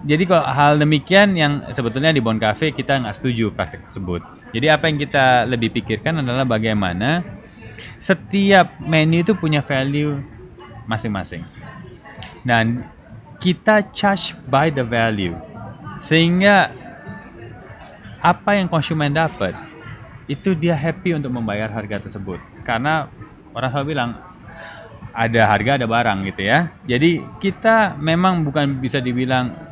jadi 0.00 0.24
kalau 0.24 0.44
hal 0.48 0.72
demikian 0.80 1.36
yang 1.36 1.60
sebetulnya 1.76 2.08
di 2.08 2.24
Bon 2.24 2.40
Cafe 2.40 2.72
kita 2.72 2.96
nggak 3.04 3.16
setuju 3.16 3.52
praktek 3.52 3.84
tersebut. 3.84 4.24
Jadi 4.56 4.66
apa 4.72 4.88
yang 4.88 4.96
kita 4.96 5.44
lebih 5.44 5.68
pikirkan 5.76 6.24
adalah 6.24 6.48
bagaimana 6.48 7.20
setiap 8.00 8.80
menu 8.80 9.20
itu 9.20 9.36
punya 9.36 9.60
value 9.60 10.16
masing-masing. 10.88 11.44
Dan 12.40 12.88
kita 13.44 13.92
charge 13.92 14.32
by 14.48 14.72
the 14.72 14.84
value. 14.84 15.36
Sehingga 16.00 16.72
apa 18.24 18.56
yang 18.56 18.72
konsumen 18.72 19.12
dapat 19.12 19.52
itu 20.24 20.56
dia 20.56 20.72
happy 20.72 21.12
untuk 21.12 21.28
membayar 21.28 21.68
harga 21.68 22.08
tersebut. 22.08 22.40
Karena 22.64 23.04
orang 23.52 23.68
selalu 23.68 23.88
bilang 23.92 24.10
ada 25.12 25.42
harga 25.44 25.76
ada 25.76 25.84
barang 25.84 26.18
gitu 26.32 26.42
ya. 26.48 26.72
Jadi 26.88 27.20
kita 27.36 28.00
memang 28.00 28.48
bukan 28.48 28.80
bisa 28.80 28.96
dibilang 29.02 29.69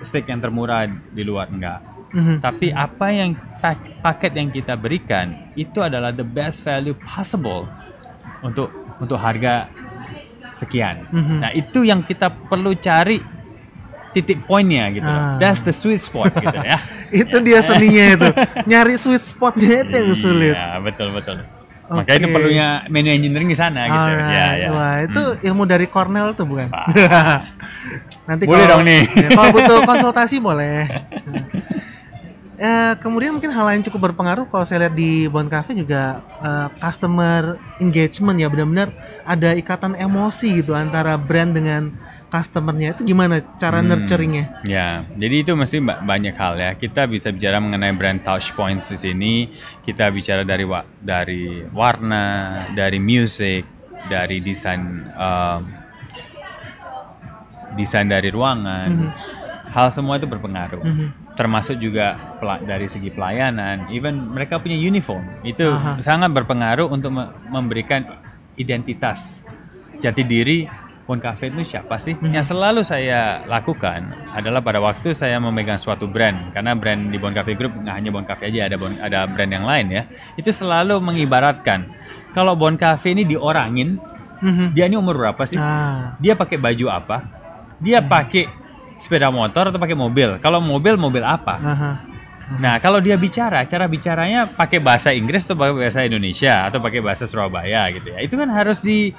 steak 0.00 0.26
yang 0.26 0.40
termurah 0.40 0.84
di 0.86 1.22
luar 1.22 1.48
enggak. 1.48 1.80
Mhm. 2.12 2.38
Tapi 2.38 2.70
apa 2.70 3.06
yang 3.10 3.30
pak- 3.58 4.00
paket 4.00 4.32
yang 4.34 4.48
kita 4.48 4.74
berikan 4.74 5.52
itu 5.52 5.80
adalah 5.80 6.10
the 6.10 6.24
best 6.24 6.62
value 6.62 6.94
possible 6.96 7.66
untuk 8.40 8.70
untuk 8.96 9.16
harga 9.16 9.68
sekian. 10.50 11.04
Mhm. 11.08 11.36
Nah 11.40 11.50
itu 11.52 11.82
yang 11.82 12.00
kita 12.00 12.30
perlu 12.30 12.72
cari 12.76 13.20
titik 14.12 14.48
poinnya 14.48 14.88
gitu. 14.88 15.04
Ah. 15.04 15.36
That's 15.36 15.60
the 15.60 15.76
sweet 15.76 16.00
spot 16.00 16.32
gitu 16.32 16.56
ya. 16.56 16.80
itu 17.20 17.36
dia 17.44 17.60
seninya 17.60 18.06
itu 18.16 18.28
nyari 18.64 18.96
sweet 18.96 19.20
spotnya 19.22 19.84
itu 19.84 19.92
yang 19.92 20.12
sulit. 20.16 20.54
Iya 20.56 20.80
betul 20.80 21.12
betul. 21.12 21.44
Makanya 21.86 22.18
itu 22.18 22.28
perlunya 22.32 22.68
menu 22.88 23.12
engineering 23.12 23.46
di 23.46 23.54
sana 23.54 23.86
gitu. 23.86 24.10
Ya, 24.26 24.48
ya. 24.56 24.68
Wah 24.72 24.96
itu 25.04 25.22
Hmm. 25.22 25.46
ilmu 25.52 25.62
dari 25.68 25.86
Cornell 25.86 26.32
tuh 26.32 26.42
bukan? 26.42 26.66
Nanti 28.26 28.44
Boleh 28.44 28.66
kalau- 28.66 28.72
dong 28.76 28.84
nih. 28.84 29.02
ya, 29.22 29.28
kalau 29.30 29.50
butuh 29.50 29.78
konsultasi 29.90 30.36
boleh. 30.38 30.86
Eh, 32.56 32.92
kemudian 32.98 33.36
mungkin 33.36 33.52
hal 33.52 33.68
lain 33.68 33.84
cukup 33.84 34.10
berpengaruh 34.10 34.48
kalau 34.48 34.64
saya 34.64 34.88
lihat 34.88 34.96
di 34.96 35.28
Bon 35.28 35.44
Cafe 35.44 35.76
juga 35.76 36.24
eh, 36.40 36.68
customer 36.80 37.54
engagement 37.78 38.32
ya 38.34 38.48
benar-benar 38.48 38.96
ada 39.22 39.52
ikatan 39.52 39.92
emosi 39.92 40.64
gitu 40.64 40.72
antara 40.72 41.20
brand 41.20 41.52
dengan 41.52 41.92
customernya 42.26 42.96
itu 42.96 43.06
gimana 43.06 43.44
cara 43.54 43.78
Hmm. 43.78 43.92
nurturingnya? 43.92 44.64
Ya, 44.64 45.04
jadi 45.12 45.44
itu 45.44 45.52
ba- 45.78 46.00
banyak 46.00 46.32
hal 46.32 46.56
ya. 46.56 46.70
Kita 46.72 47.04
bisa 47.04 47.28
bicara 47.28 47.60
mengenai 47.60 47.92
brand 47.92 48.18
touch 48.18 48.50
points 48.50 48.88
di 48.88 48.98
sini. 48.98 49.34
Kita 49.84 50.08
bicara 50.08 50.40
dari 50.40 50.64
wa- 50.64 50.88
dari 50.96 51.60
warna, 51.70 52.24
dari 52.72 52.96
music, 52.96 53.68
dari 54.08 54.40
desain 54.40 54.80
um, 55.12 55.60
desain 57.76 58.08
dari 58.08 58.28
ruangan. 58.28 58.88
Mhm. 58.90 59.10
Hal 59.70 59.92
semua 59.92 60.16
itu 60.16 60.24
berpengaruh. 60.24 60.80
Mhm. 60.80 61.06
Termasuk 61.36 61.76
juga 61.76 62.16
dari 62.64 62.88
segi 62.88 63.12
pelayanan, 63.12 63.92
even 63.92 64.32
mereka 64.32 64.56
punya 64.56 64.74
uniform. 64.74 65.44
Itu 65.44 65.68
Aha. 65.68 66.00
sangat 66.00 66.32
berpengaruh 66.32 66.88
untuk 66.88 67.12
me- 67.12 67.28
memberikan 67.46 68.08
identitas 68.56 69.44
jati 69.96 70.24
diri 70.24 70.64
Bon 71.06 71.22
Cafe 71.22 71.54
itu 71.54 71.62
siapa 71.62 72.02
sih? 72.02 72.18
Mhm. 72.18 72.34
Yang 72.34 72.50
selalu 72.50 72.80
saya 72.82 73.46
lakukan 73.46 74.10
adalah 74.34 74.58
pada 74.58 74.82
waktu 74.82 75.14
saya 75.14 75.38
memegang 75.38 75.78
suatu 75.78 76.10
brand, 76.10 76.50
karena 76.50 76.74
brand 76.74 77.12
di 77.12 77.14
Bon 77.14 77.30
Cafe 77.30 77.54
Group 77.54 77.78
nggak 77.78 77.94
hanya 77.94 78.10
Bon 78.10 78.26
Cafe 78.26 78.50
aja, 78.50 78.66
ada 78.66 78.74
bon, 78.74 78.90
ada 78.98 79.22
brand 79.28 79.46
yang 79.46 79.62
lain 79.62 79.86
ya. 79.86 80.02
Itu 80.34 80.50
selalu 80.50 80.98
mengibaratkan 80.98 81.86
kalau 82.34 82.58
Bon 82.58 82.74
Cafe 82.74 83.14
ini 83.14 83.22
diorangin, 83.22 84.02
Mhm. 84.42 84.74
dia 84.74 84.90
ini 84.90 84.98
umur 84.98 85.14
berapa 85.14 85.46
sih? 85.46 85.54
Nah, 85.54 86.18
Dia 86.18 86.34
pakai 86.34 86.58
baju 86.58 86.90
apa? 86.90 87.35
Dia 87.78 88.00
pakai 88.00 88.48
sepeda 88.96 89.28
motor 89.28 89.68
atau 89.68 89.80
pakai 89.80 89.96
mobil? 89.96 90.40
Kalau 90.40 90.60
mobil, 90.60 90.96
mobil 90.96 91.22
apa? 91.24 91.56
aha. 91.60 91.92
Nah, 92.46 92.78
kalau 92.78 93.02
dia 93.02 93.18
bicara, 93.18 93.66
cara 93.66 93.90
bicaranya 93.90 94.46
pakai 94.46 94.78
bahasa 94.78 95.10
Inggris 95.10 95.42
atau 95.50 95.58
pakai 95.58 95.74
bahasa 95.74 96.06
Indonesia 96.06 96.62
atau 96.62 96.78
pakai 96.78 97.02
bahasa 97.02 97.26
Surabaya 97.26 97.90
gitu 97.90 98.14
ya. 98.14 98.22
Itu 98.22 98.38
kan 98.38 98.46
harus 98.54 98.78
di 98.78 99.10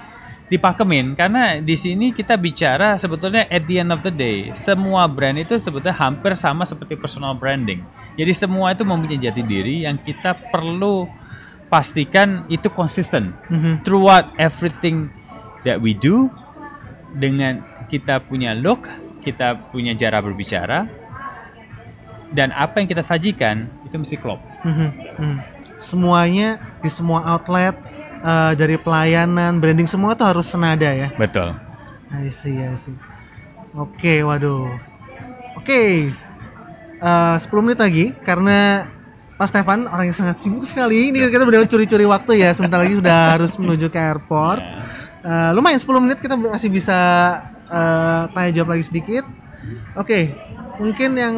dipakemin 0.47 1.11
karena 1.19 1.59
di 1.59 1.75
sini 1.75 2.15
kita 2.15 2.39
bicara 2.39 2.95
sebetulnya 2.95 3.51
at 3.51 3.67
the 3.67 3.83
end 3.83 3.91
of 3.91 3.99
the 3.99 4.07
day 4.07 4.47
semua 4.55 5.03
brand 5.03 5.35
itu 5.35 5.59
sebetulnya 5.59 5.99
hampir 5.99 6.39
sama 6.39 6.63
seperti 6.63 6.95
personal 6.95 7.35
branding. 7.35 7.83
Jadi 8.15 8.31
semua 8.31 8.71
itu 8.71 8.87
mempunyai 8.87 9.19
jati 9.19 9.43
diri 9.43 9.83
yang 9.83 9.99
kita 9.99 10.31
perlu 10.47 11.03
pastikan 11.67 12.47
itu 12.47 12.71
konsisten 12.71 13.35
Mhm. 13.51 13.83
throughout 13.83 14.31
everything 14.39 15.11
that 15.67 15.83
we 15.83 15.91
do 15.91 16.31
dengan 17.11 17.59
kita 17.87 18.23
punya 18.23 18.51
look, 18.53 18.87
kita 19.23 19.71
punya 19.71 19.95
cara 19.95 20.19
berbicara 20.23 20.87
dan 22.31 22.51
apa 22.51 22.83
yang 22.83 22.87
kita 22.91 23.03
sajikan 23.03 23.67
itu 23.87 23.95
mesti 23.95 24.15
klop. 24.19 24.39
Mhm, 24.67 24.89
mhm. 25.19 25.37
Semuanya 25.77 26.57
di 26.83 26.89
semua 26.89 27.23
outlet 27.23 27.77
eh, 28.23 28.53
dari 28.57 28.75
pelayanan, 28.81 29.61
branding 29.61 29.87
semua 29.87 30.17
tuh 30.17 30.27
harus 30.27 30.47
senada 30.49 30.89
ya. 30.89 31.13
Betul. 31.15 31.55
I 32.11 32.31
see, 32.31 32.57
I 32.57 32.75
see. 32.79 32.95
Oke, 33.77 34.25
waduh. 34.25 34.67
Oke. 35.55 36.11
Eh, 36.97 37.35
10 37.37 37.61
menit 37.61 37.79
lagi 37.79 38.05
karena 38.25 38.89
Pak 39.37 39.53
Stefan 39.53 39.85
orang 39.85 40.09
yang 40.09 40.17
sangat 40.17 40.41
sibuk 40.41 40.65
sekali. 40.65 41.13
Ini 41.13 41.29
kita 41.29 41.45
benar 41.45 41.69
curi-curi 41.69 42.09
waktu 42.09 42.41
ya. 42.41 42.49
Sebentar 42.57 42.81
lagi 42.81 42.97
sudah 42.97 43.37
harus 43.37 43.53
menuju 43.53 43.85
ke 43.93 43.99
airport. 44.01 44.59
Eh, 45.21 45.49
lumayan 45.53 45.77
10 45.77 46.01
menit 46.01 46.17
kita 46.17 46.33
masih 46.33 46.73
bisa 46.73 46.97
eh, 47.67 48.21
tanya 48.31 48.49
jawab 48.55 48.75
lagi 48.75 48.87
sedikit. 48.87 49.23
Oke, 49.99 50.31
mungkin 50.79 51.11
yang 51.17 51.35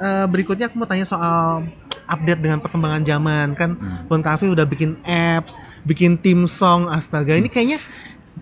eh, 0.00 0.26
berikutnya 0.26 0.72
aku 0.72 0.76
mau 0.80 0.88
tanya 0.88 1.04
soal 1.04 1.68
update 2.08 2.40
dengan 2.42 2.58
perkembangan 2.60 3.02
zaman 3.06 3.54
kan 3.56 3.70
Hmm. 3.78 4.04
Bon 4.10 4.20
Cafe 4.20 4.50
udah 4.50 4.66
bikin 4.66 4.98
apps, 5.06 5.62
bikin 5.86 6.18
tim 6.20 6.44
song, 6.44 6.90
astaga. 6.90 7.38
Ini 7.38 7.48
kayaknya 7.48 7.78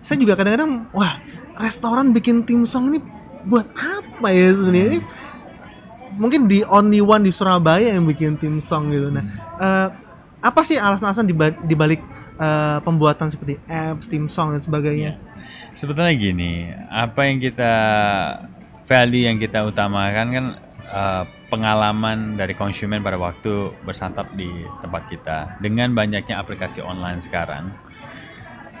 saya 0.01 0.17
juga 0.17 0.33
kadang-kadang 0.35 0.89
wah, 0.91 1.21
restoran 1.61 2.11
bikin 2.11 2.43
tim 2.43 2.65
song 2.65 2.91
ini 2.91 2.99
buat 3.45 3.67
apa 3.77 4.27
ya 4.33 4.53
sebenarnya? 4.53 4.85
Ini 4.91 4.99
mungkin 6.17 6.45
di 6.51 6.61
only 6.67 6.99
one 6.99 7.23
di 7.23 7.31
Surabaya 7.31 7.95
yang 7.95 8.03
bikin 8.05 8.35
tim 8.35 8.59
song 8.59 8.91
gitu. 8.91 9.07
Nah, 9.09 9.23
eh, 9.61 9.87
apa 10.41 10.61
sih 10.65 10.75
alasan-alasan 10.75 11.25
diba- 11.29 11.61
dibalik 11.65 12.01
eh, 12.41 12.77
pembuatan 12.81 13.29
seperti 13.29 13.61
apps, 13.69 14.09
tim 14.09 14.25
song 14.25 14.57
dan 14.57 14.61
sebagainya? 14.65 15.13
Sebetulnya 15.81 16.13
gini, 16.13 16.69
apa 16.93 17.25
yang 17.25 17.41
kita 17.41 17.73
value 18.85 19.25
yang 19.25 19.41
kita 19.41 19.65
utamakan 19.65 20.27
kan 20.29 20.45
uh, 20.93 21.23
pengalaman 21.49 22.37
dari 22.37 22.53
konsumen 22.53 23.01
pada 23.01 23.17
waktu 23.17 23.73
bersantap 23.81 24.29
di 24.37 24.45
tempat 24.77 25.09
kita. 25.09 25.37
Dengan 25.57 25.89
banyaknya 25.97 26.37
aplikasi 26.37 26.85
online 26.85 27.17
sekarang, 27.17 27.73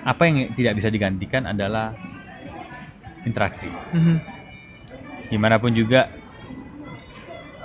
apa 0.05 0.21
yang 0.29 0.53
tidak 0.53 0.77
bisa 0.77 0.93
digantikan 0.93 1.49
adalah 1.49 1.97
interaksi. 3.25 3.73
Mhm. 3.97 4.15
Di 5.33 5.41
mana 5.41 5.57
pun 5.57 5.73
juga 5.73 6.05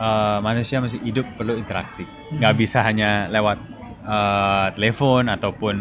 uh, 0.01 0.41
manusia 0.41 0.81
masih 0.81 1.05
hidup 1.05 1.29
perlu 1.37 1.61
interaksi. 1.61 2.09
Nggak 2.33 2.55
bisa 2.57 2.81
hanya 2.81 3.29
lewat 3.29 3.61
uh, 4.01 4.73
telepon 4.73 5.29
ataupun 5.29 5.77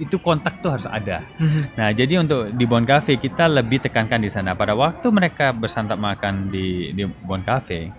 itu 0.00 0.16
kontak 0.16 0.64
tuh 0.64 0.72
harus 0.72 0.88
ada. 0.88 1.20
Mhm. 1.36 1.76
Nah, 1.76 1.88
jadi 1.92 2.14
untuk 2.18 2.50
di 2.50 2.64
Bon 2.64 2.80
Cafe 2.82 3.20
kita 3.20 3.46
lebih 3.46 3.84
tekankan 3.84 4.18
di 4.18 4.32
sana. 4.32 4.56
Pada 4.56 4.72
waktu 4.72 5.06
mereka 5.12 5.52
bersantap 5.52 6.00
makan 6.00 6.48
di 6.48 6.90
di 6.90 7.04
Bon 7.04 7.38
Cafe, 7.38 7.92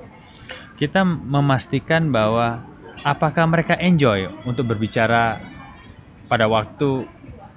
kita 0.76 1.06
memastikan 1.06 2.10
bahwa 2.10 2.66
apakah 3.06 3.46
mereka 3.46 3.78
enjoy 3.78 4.26
untuk 4.44 4.66
berbicara 4.66 5.38
pada 6.26 6.50
waktu 6.50 7.06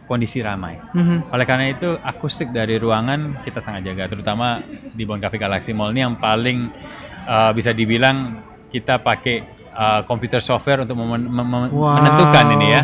kondisi 0.05 0.45
ramai. 0.45 0.77
Mhm. 0.93 1.33
Oleh 1.33 1.47
karena 1.49 1.73
itu 1.73 1.97
akustik 1.97 2.53
dari 2.53 2.77
ruangan 2.77 3.41
kita 3.41 3.65
sangat 3.65 3.89
jaga, 3.89 4.13
terutama 4.13 4.61
di 4.93 5.09
Bon 5.09 5.17
Cafe 5.17 5.41
Galaxy 5.41 5.73
Mall 5.73 5.97
ini 5.97 6.05
yang 6.05 6.21
paling 6.21 6.69
uh, 7.25 7.51
bisa 7.57 7.73
dibilang 7.73 8.45
kita 8.69 9.01
pakai 9.01 9.41
uh, 9.73 10.05
komputer 10.05 10.45
software 10.45 10.85
untuk 10.85 11.01
mem- 11.01 11.25
mem- 11.25 11.73
Wow. 11.73 11.97
menentukan 11.97 12.47
ini 12.53 12.67
ya 12.69 12.83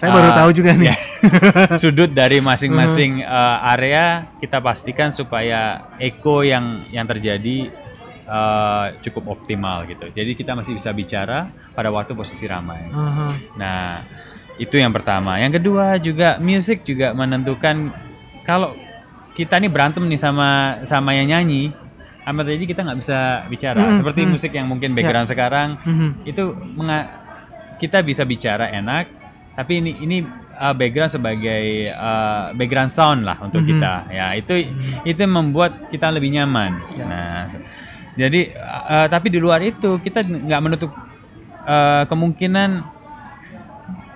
Saya 0.00 0.10
baru 0.10 0.28
Ah, 0.32 0.36
tahu 0.38 0.50
juga 0.56 0.72
nih. 0.72 0.88
ya. 0.88 0.96
sudut 1.82 2.08
dari 2.08 2.40
masing-masing 2.40 3.20
uh, 3.20 3.60
area 3.68 4.32
kita 4.40 4.56
pastikan 4.58 5.12
supaya 5.12 5.60
eko 6.00 6.40
yang 6.40 6.88
yang 6.88 7.04
terjadi 7.04 7.68
uh, 8.24 8.96
cukup 9.00 9.28
optimal 9.30 9.84
gitu. 9.84 10.08
Jadi 10.08 10.32
kita 10.32 10.56
masih 10.56 10.72
bisa 10.72 10.88
bicara 10.90 11.44
pada 11.70 11.92
waktu 11.92 12.16
posisi 12.16 12.48
ramai. 12.48 12.88
Aha. 12.88 13.28
Nah, 13.54 14.00
itu 14.56 14.72
yang 14.74 14.88
pertama. 14.88 15.36
Yang 15.36 15.60
kedua 15.60 16.00
juga 16.00 16.40
musik 16.40 16.80
juga 16.80 17.12
menentukan 17.12 17.92
kalau 18.42 18.72
kita 19.30 19.60
nih 19.60 19.68
berantem 19.68 20.00
nih 20.02 20.16
sama 20.16 20.48
sama 20.84 21.12
yang 21.12 21.28
nyanyi, 21.28 21.76
sama 22.20 22.40
terjadi 22.40 22.64
kita 22.66 22.80
nggak 22.82 22.98
bisa 22.98 23.18
bicara. 23.46 23.84
Mm, 23.84 23.96
Seperti 24.00 24.20
mm. 24.24 24.30
musik 24.30 24.52
yang 24.52 24.64
mungkin 24.64 24.96
background 24.96 25.28
sekarang 25.28 25.76
Mhm. 25.84 26.08
itu 26.24 26.44
menga- 26.72 27.12
kita 27.76 28.00
bisa 28.00 28.24
bicara 28.24 28.68
enak, 28.70 29.19
tapi 29.60 29.84
ini 29.84 29.92
ini 30.00 30.18
uh, 30.56 30.72
background 30.72 31.12
sebagai 31.12 31.92
uh, 31.92 32.56
background 32.56 32.88
sound 32.88 33.28
lah 33.28 33.36
untuk 33.44 33.60
Mhm. 33.60 33.68
kita. 33.68 33.94
Ya 34.08 34.26
itu 34.32 34.54
itu 35.04 35.20
membuat 35.28 35.92
kita 35.92 36.08
lebih 36.08 36.32
nyaman. 36.32 36.80
Ya. 36.96 37.04
Nah, 37.04 37.40
jadi 38.16 38.40
uh, 38.88 39.06
tapi 39.12 39.28
di 39.28 39.36
luar 39.36 39.60
itu 39.60 40.00
kita 40.00 40.24
nggak 40.24 40.60
menutup 40.64 40.90
uh, 41.68 42.08
kemungkinan 42.08 42.84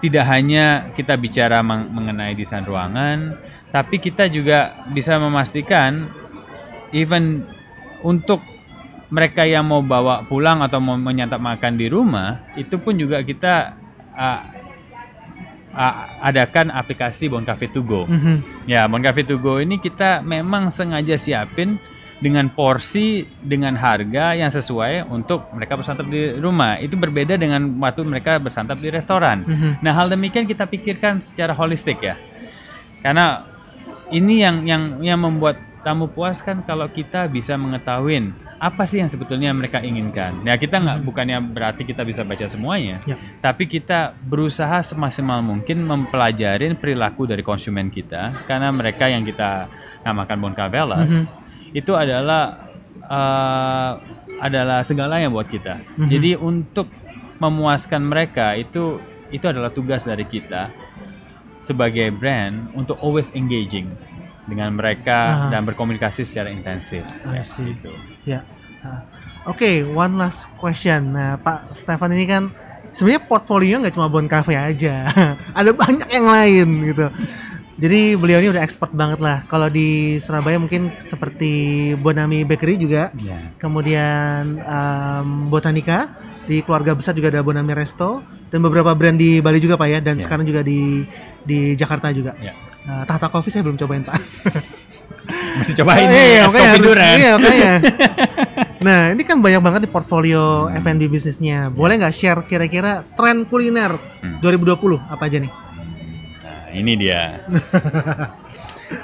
tidak 0.05 0.25
hanya 0.29 0.93
kita 0.93 1.17
bicara 1.17 1.65
meng- 1.65 1.89
mengenai 1.89 2.37
desain 2.37 2.61
ruangan, 2.61 3.41
tapi 3.73 3.97
kita 3.97 4.29
juga 4.29 4.85
bisa 4.93 5.17
memastikan 5.17 6.13
even 6.93 7.49
untuk 8.05 8.45
mereka 9.09 9.49
yang 9.49 9.65
mau 9.65 9.81
bawa 9.81 10.27
pulang 10.29 10.61
atau 10.61 10.77
mau 10.77 10.99
menyantap 11.01 11.41
makan 11.41 11.81
di 11.81 11.89
rumah, 11.89 12.45
itu 12.53 12.77
pun 12.77 12.99
juga 13.01 13.25
kita 13.25 13.73
uh, 14.13 14.41
adakan 16.23 16.71
aplikasi 16.71 17.27
Bon 17.27 17.43
Cafe 17.43 17.67
to 17.69 17.83
Go. 17.83 18.07
Mhm. 18.07 18.67
Ya, 18.71 18.87
Bon 18.87 19.03
Cafe 19.03 19.27
to 19.27 19.37
Go 19.37 19.59
ini 19.59 19.83
kita 19.83 20.23
memang 20.23 20.71
sengaja 20.71 21.19
siapin 21.19 21.83
dengan 22.23 22.47
porsi 22.49 23.27
dengan 23.43 23.75
harga 23.77 24.39
yang 24.39 24.49
sesuai 24.49 25.11
untuk 25.11 25.51
mereka 25.53 25.77
bersantap 25.77 26.07
di 26.07 26.39
rumah. 26.39 26.79
Itu 26.79 26.95
berbeda 26.95 27.35
dengan 27.37 27.75
waktu 27.83 28.07
mereka 28.07 28.39
bersantap 28.39 28.79
di 28.79 28.89
restoran. 28.89 29.43
Mhm. 29.45 29.71
Nah, 29.83 29.93
hal 29.93 30.09
demikian 30.09 30.47
kita 30.47 30.65
pikirkan 30.65 31.21
secara 31.21 31.53
holistik 31.53 32.01
ya. 32.01 32.17
Karena 33.05 33.45
ini 34.09 34.41
yang 34.41 34.65
yang 34.65 34.83
yang 35.05 35.21
membuat 35.21 35.59
kamu 35.85 36.17
puas 36.17 36.41
kan 36.41 36.65
kalau 36.65 36.89
kita 36.89 37.29
bisa 37.29 37.55
mengetahui 37.61 38.33
apa 38.57 38.89
sih 38.89 39.05
yang 39.05 39.11
sebetulnya 39.13 39.53
mereka 39.53 39.85
inginkan. 39.85 40.41
Ya 40.49 40.57
kita 40.57 40.81
nggak 40.81 41.05
bukannya 41.05 41.37
berarti 41.45 41.85
kita 41.85 42.01
bisa 42.01 42.25
baca 42.25 42.49
semuanya, 42.49 43.05
Ya. 43.05 43.21
tapi 43.45 43.69
kita 43.69 44.17
berusaha 44.25 44.81
semaksimal 44.81 45.45
mungkin 45.45 45.85
mempelajari 45.85 46.73
perilaku 46.73 47.29
dari 47.29 47.45
konsumen 47.45 47.93
kita 47.93 48.49
karena 48.49 48.73
mereka 48.73 49.13
yang 49.13 49.23
kita 49.29 49.69
namakan 50.01 50.41
boncavelas 50.41 51.37
itu 51.77 51.93
adalah 51.93 52.73
eh, 53.05 53.93
adalah 54.41 54.81
segalanya 54.81 55.29
buat 55.29 55.47
kita. 55.47 55.85
Mhm. 56.01 56.09
Jadi 56.09 56.31
untuk 56.41 56.89
memuaskan 57.37 58.01
mereka 58.01 58.57
itu 58.57 58.97
itu 59.29 59.45
adalah 59.45 59.69
tugas 59.69 60.07
dari 60.09 60.25
kita 60.25 60.71
sebagai 61.65 62.13
brand 62.13 62.71
untuk 62.77 63.01
always 63.01 63.33
engaging 63.33 63.89
dengan 64.45 64.73
mereka 64.73 65.49
Aha. 65.49 65.51
dan 65.51 65.65
berkomunikasi 65.65 66.23
secara 66.23 66.49
intensif. 66.49 67.05
I 67.25 67.41
see. 67.43 67.75
Gitu. 67.75 67.93
Ya. 68.25 68.45
Nah, 68.85 69.09
Oke, 69.45 69.85
one 69.85 70.17
last 70.17 70.49
question. 70.57 71.13
Nah, 71.13 71.37
Pak 71.37 71.77
Stefan 71.77 72.09
ini 72.13 72.25
kan 72.25 72.49
sebenarnya 72.91 73.29
portfolio 73.29 73.77
nggak 73.77 73.93
cuma 73.93 74.09
Bon 74.09 74.25
Cafe 74.25 74.57
aja, 74.57 75.05
ada 75.59 75.71
banyak 75.73 76.09
yang 76.09 76.25
lain 76.25 76.69
gitu. 76.89 77.07
Jadi 77.75 78.15
beliau 78.15 78.39
ini 78.39 78.55
udah 78.55 78.63
expert 78.63 78.95
banget 78.95 79.19
lah. 79.19 79.43
Kalau 79.45 79.67
di 79.67 80.17
Surabaya 80.17 80.57
mungkin 80.57 80.95
seperti 80.97 81.53
Bonami 81.99 82.47
Bakery 82.47 82.79
juga, 82.79 83.11
Ya. 83.19 83.53
kemudian 83.59 84.63
em, 84.63 85.29
Botanica 85.51 86.09
di 86.47 86.63
keluarga 86.63 86.95
besar 86.95 87.13
juga 87.13 87.35
ada 87.35 87.43
Bonami 87.43 87.75
Resto 87.75 88.23
dan 88.49 88.63
beberapa 88.63 88.95
brand 88.95 89.19
di 89.19 89.43
Bali 89.43 89.59
juga 89.59 89.75
pak 89.75 89.89
ya 89.91 89.99
dan 89.99 90.17
Ya. 90.17 90.23
sekarang 90.23 90.47
juga 90.47 90.63
di 90.63 91.03
di 91.43 91.75
Jakarta 91.75 92.15
juga. 92.15 92.33
Ya. 92.41 92.55
Nah, 92.85 93.03
Tahta 93.09 93.33
Coffee 93.33 93.53
saya 93.53 93.65
belum 93.65 93.81
cobain 93.81 94.05
pak. 94.05 94.17
Masih 95.61 95.73
cobain 95.81 96.05
Oh, 96.05 96.13
iya, 96.13 96.45
es 96.45 96.53
makanya 96.53 96.69
kopi 96.69 96.81
durian. 96.85 97.17
Iya, 97.17 97.33
makanya. 97.41 97.75
nah, 98.87 99.01
ini 99.17 99.23
kan 99.25 99.41
banyak 99.41 99.63
banget 99.65 99.81
di 99.89 99.91
portfolio 99.91 100.69
F&B 100.69 101.09
bisnisnya. 101.09 101.73
Boleh 101.73 101.97
nggak 101.97 102.13
share 102.13 102.41
kira-kira 102.45 103.05
tren 103.17 103.49
kuliner 103.49 103.97
Hmm. 104.25 104.41
2020 104.41 105.05
apa 105.05 105.29
aja 105.29 105.37
nih? 105.37 105.53
Nah, 106.45 106.65
ini 106.73 106.93
dia. 106.97 107.45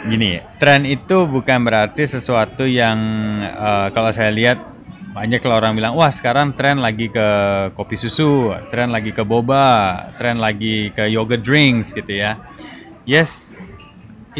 Gini, 0.08 0.40
tren 0.56 0.84
itu 0.84 1.28
bukan 1.28 1.60
berarti 1.60 2.08
sesuatu 2.08 2.64
yang 2.64 2.96
eh, 3.44 3.88
kalau 3.92 4.08
saya 4.08 4.32
lihat 4.32 4.60
banyak 5.10 5.40
kalau 5.42 5.60
orang 5.60 5.76
bilang, 5.76 5.92
wah 5.92 6.08
sekarang 6.08 6.56
tren 6.56 6.80
lagi 6.80 7.12
ke 7.12 7.28
kopi 7.74 7.96
susu, 8.00 8.54
tren 8.72 8.88
lagi 8.88 9.12
ke 9.12 9.20
boba, 9.24 10.08
tren 10.16 10.40
lagi 10.40 10.88
ke 10.94 11.04
yogurt 11.10 11.44
drinks 11.44 11.92
gitu 11.92 12.12
ya. 12.12 12.40
Yes, 13.04 13.56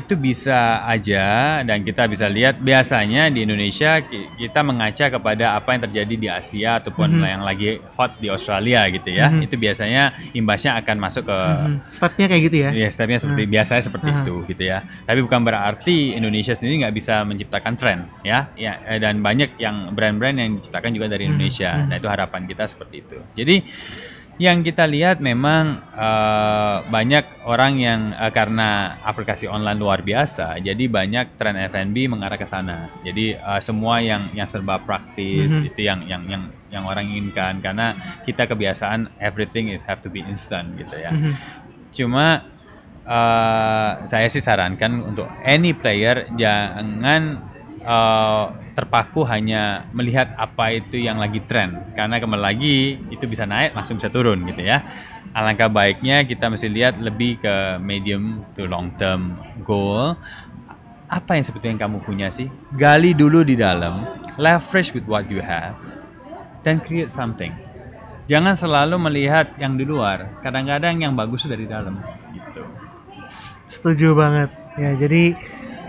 itu 0.00 0.14
bisa 0.14 0.56
aja 0.82 1.26
dan 1.60 1.80
kita 1.80 2.04
bisa 2.04 2.24
lihat 2.26 2.56
biasanya 2.58 3.28
di 3.28 3.44
Indonesia 3.44 4.00
ki- 4.00 4.40
kita 4.40 4.60
mengaca 4.60 5.06
kepada 5.08 5.52
apa 5.52 5.68
yang 5.70 5.82
terjadi 5.82 6.14
di 6.16 6.28
Asia 6.28 6.76
ataupun 6.76 7.08
Mhm. 7.12 7.24
yang 7.24 7.42
lagi 7.42 7.70
hot 7.94 8.16
di 8.16 8.26
Australia 8.26 8.88
gitu 8.88 9.10
ya. 9.10 9.28
Mhm. 9.28 9.44
Itu 9.44 9.54
biasanya 9.54 10.02
imbasnya 10.32 10.74
akan 10.76 10.96
masuk 10.98 11.24
ke 11.24 11.38
Hmm, 11.40 11.78
Stepnya 11.90 12.26
kayak 12.26 12.42
gitu 12.42 12.56
ya? 12.58 12.70
Ya, 12.72 12.88
stepnya 12.88 13.18
seperti 13.18 13.42
biasanya 13.46 13.82
seperti 13.82 14.08
Aha. 14.08 14.20
itu 14.20 14.34
gitu 14.46 14.62
ya. 14.62 14.78
Tapi 15.02 15.20
bukan 15.20 15.40
berarti 15.40 15.96
Indonesia 16.12 16.50
sendiri 16.50 16.80
nggak 16.80 16.94
bisa 16.94 17.20
menciptakan 17.22 17.72
tren 17.74 17.98
ya. 18.22 18.48
Ya 18.54 18.80
eh, 18.84 18.96
dan 18.96 19.20
banyak 19.20 19.54
yang 19.56 19.92
brand-brand 19.92 20.34
yang 20.34 20.50
diciptakan 20.56 20.90
juga 20.90 21.06
dari 21.08 21.24
Hmm, 21.24 21.34
Indonesia. 21.34 21.70
hmm. 21.72 21.86
Nah 21.86 21.96
itu 21.96 22.08
harapan 22.08 22.42
kita 22.44 22.64
seperti 22.64 22.96
itu. 23.00 23.18
Jadi 23.34 23.56
yang 24.40 24.64
kita 24.64 24.88
lihat 24.88 25.20
memang 25.20 25.84
eh, 25.92 26.76
banyak 26.88 27.44
orang 27.44 27.76
yang 27.76 28.00
eh, 28.16 28.32
karena 28.32 28.96
aplikasi 29.04 29.44
online 29.44 29.76
luar 29.76 30.00
biasa, 30.00 30.56
jadi 30.64 30.80
banyak 30.88 31.36
tren 31.36 31.60
F&B 31.68 32.08
mengarah 32.08 32.40
ke 32.40 32.48
sana. 32.48 32.88
Jadi 33.04 33.36
eh, 33.36 33.60
semua 33.60 34.00
yang 34.00 34.32
yang 34.32 34.48
serba 34.48 34.80
praktis 34.80 35.60
Mhm. 35.60 35.68
itu 35.68 35.80
yang 35.84 36.00
yang 36.08 36.22
yang 36.24 36.42
yang 36.72 36.84
orang 36.88 37.04
inginkan 37.04 37.60
karena 37.60 37.92
kita 38.24 38.48
kebiasaan 38.48 39.12
everything 39.20 39.68
is 39.68 39.84
have 39.84 40.00
to 40.00 40.08
be 40.08 40.24
instant 40.24 40.72
gitu 40.80 40.96
ya. 40.96 41.12
Mhm. 41.12 41.32
Cuma 41.92 42.48
eh, 43.04 43.92
saya 44.08 44.24
sih 44.32 44.40
sarankan 44.40 45.04
untuk 45.04 45.28
any 45.44 45.76
player 45.76 46.32
jangan 46.40 47.49
eh, 47.80 48.44
terpaku 48.76 49.24
hanya 49.28 49.88
melihat 49.92 50.32
apa 50.36 50.72
itu 50.76 51.00
yang 51.00 51.20
lagi 51.20 51.40
tren 51.44 51.92
karena 51.96 52.20
kembali 52.20 52.42
lagi 52.42 53.00
itu 53.08 53.24
bisa 53.28 53.44
naik 53.44 53.76
langsung 53.76 53.96
bisa 53.96 54.12
turun 54.12 54.44
gitu 54.48 54.64
ya. 54.64 54.84
Alangkah 55.30 55.70
baiknya 55.70 56.26
kita 56.26 56.50
mesti 56.50 56.66
lihat 56.66 56.98
lebih 56.98 57.38
ke 57.38 57.78
medium 57.78 58.42
to 58.58 58.66
long 58.66 58.90
term 58.98 59.38
goal. 59.62 60.18
Apa 61.10 61.38
yang 61.38 61.44
sebetulnya 61.46 61.74
yang 61.78 61.82
kamu 61.86 61.98
punya 62.02 62.28
sih? 62.30 62.46
Gali 62.74 63.14
dulu 63.14 63.42
di 63.42 63.58
dalam, 63.58 64.06
leverage 64.38 64.94
with 64.94 65.06
what 65.10 65.26
you 65.26 65.42
have, 65.42 65.74
dan 66.62 66.78
create 66.78 67.10
something. 67.10 67.50
Jangan 68.30 68.54
selalu 68.54 68.94
melihat 69.10 69.58
yang 69.58 69.74
di 69.74 69.82
luar. 69.82 70.38
Kadang-kadang 70.38 71.02
yang 71.02 71.18
bagus 71.18 71.50
dari 71.50 71.66
dalam. 71.66 71.98
Gitu. 72.30 72.62
Setuju 73.66 74.14
banget. 74.14 74.54
Ya, 74.78 74.94
jadi 74.94 75.34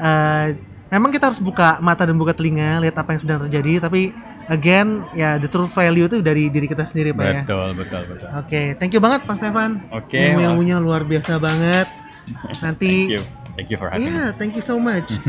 eh, 0.02 0.48
memang 0.92 1.10
kita 1.10 1.32
harus 1.32 1.40
buka 1.40 1.80
mata 1.80 2.04
dan 2.04 2.20
buka 2.20 2.36
telinga 2.36 2.84
lihat 2.84 3.00
apa 3.00 3.16
yang 3.16 3.22
sedang 3.24 3.40
terjadi, 3.48 3.88
tapi 3.88 4.12
again 4.46 5.08
ya 5.16 5.40
the 5.40 5.48
true 5.48 5.66
value 5.66 6.06
itu 6.06 6.20
dari 6.20 6.52
diri 6.52 6.68
kita 6.68 6.84
sendiri 6.84 7.16
Pak 7.16 7.26
ya. 7.26 7.42
Betul, 7.48 7.70
betul, 7.80 8.02
betul. 8.12 8.28
Oke, 8.36 8.62
thank 8.78 8.92
you 8.92 9.00
banget 9.00 9.24
Pak 9.24 9.40
Stefan. 9.40 9.80
Oke, 9.90 10.20
Ilmu-ilmunya 10.20 10.78
luar 10.78 11.08
biasa 11.08 11.40
banget. 11.40 11.88
Nanti 12.60 13.08
Thank 13.08 13.16
you. 13.18 13.24
Thank 13.52 13.68
you 13.68 13.78
for 13.80 13.88
having 13.92 14.08
Iya, 14.08 14.32
me. 14.32 14.36
thank 14.40 14.54
you 14.56 14.64
so 14.64 14.76
much. 14.78 15.10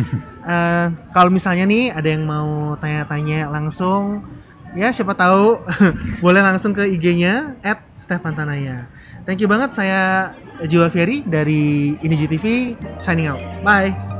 Eh, 0.43 0.87
kalau 1.15 1.31
misalnya 1.31 1.63
nih 1.63 1.95
ada 1.95 2.09
yang 2.11 2.27
mau 2.27 2.75
tanya-tanya 2.83 3.47
langsung, 3.47 4.27
ya 4.75 4.91
siapa 4.91 5.15
tahu 5.15 5.63
boleh 6.25 6.43
langsung 6.43 6.75
ke 6.75 6.83
IG-nya 6.83 7.55
@stefantanaya. 8.03 8.91
Thank 9.23 9.39
you 9.39 9.47
banget 9.47 9.71
saya 9.71 10.35
Jiwa 10.67 10.91
Ferry 10.91 11.23
dari 11.23 11.95
Iniji 12.03 12.27
TV 12.27 12.75
signing 12.99 13.31
out. 13.31 13.39
Bye. 13.63 14.12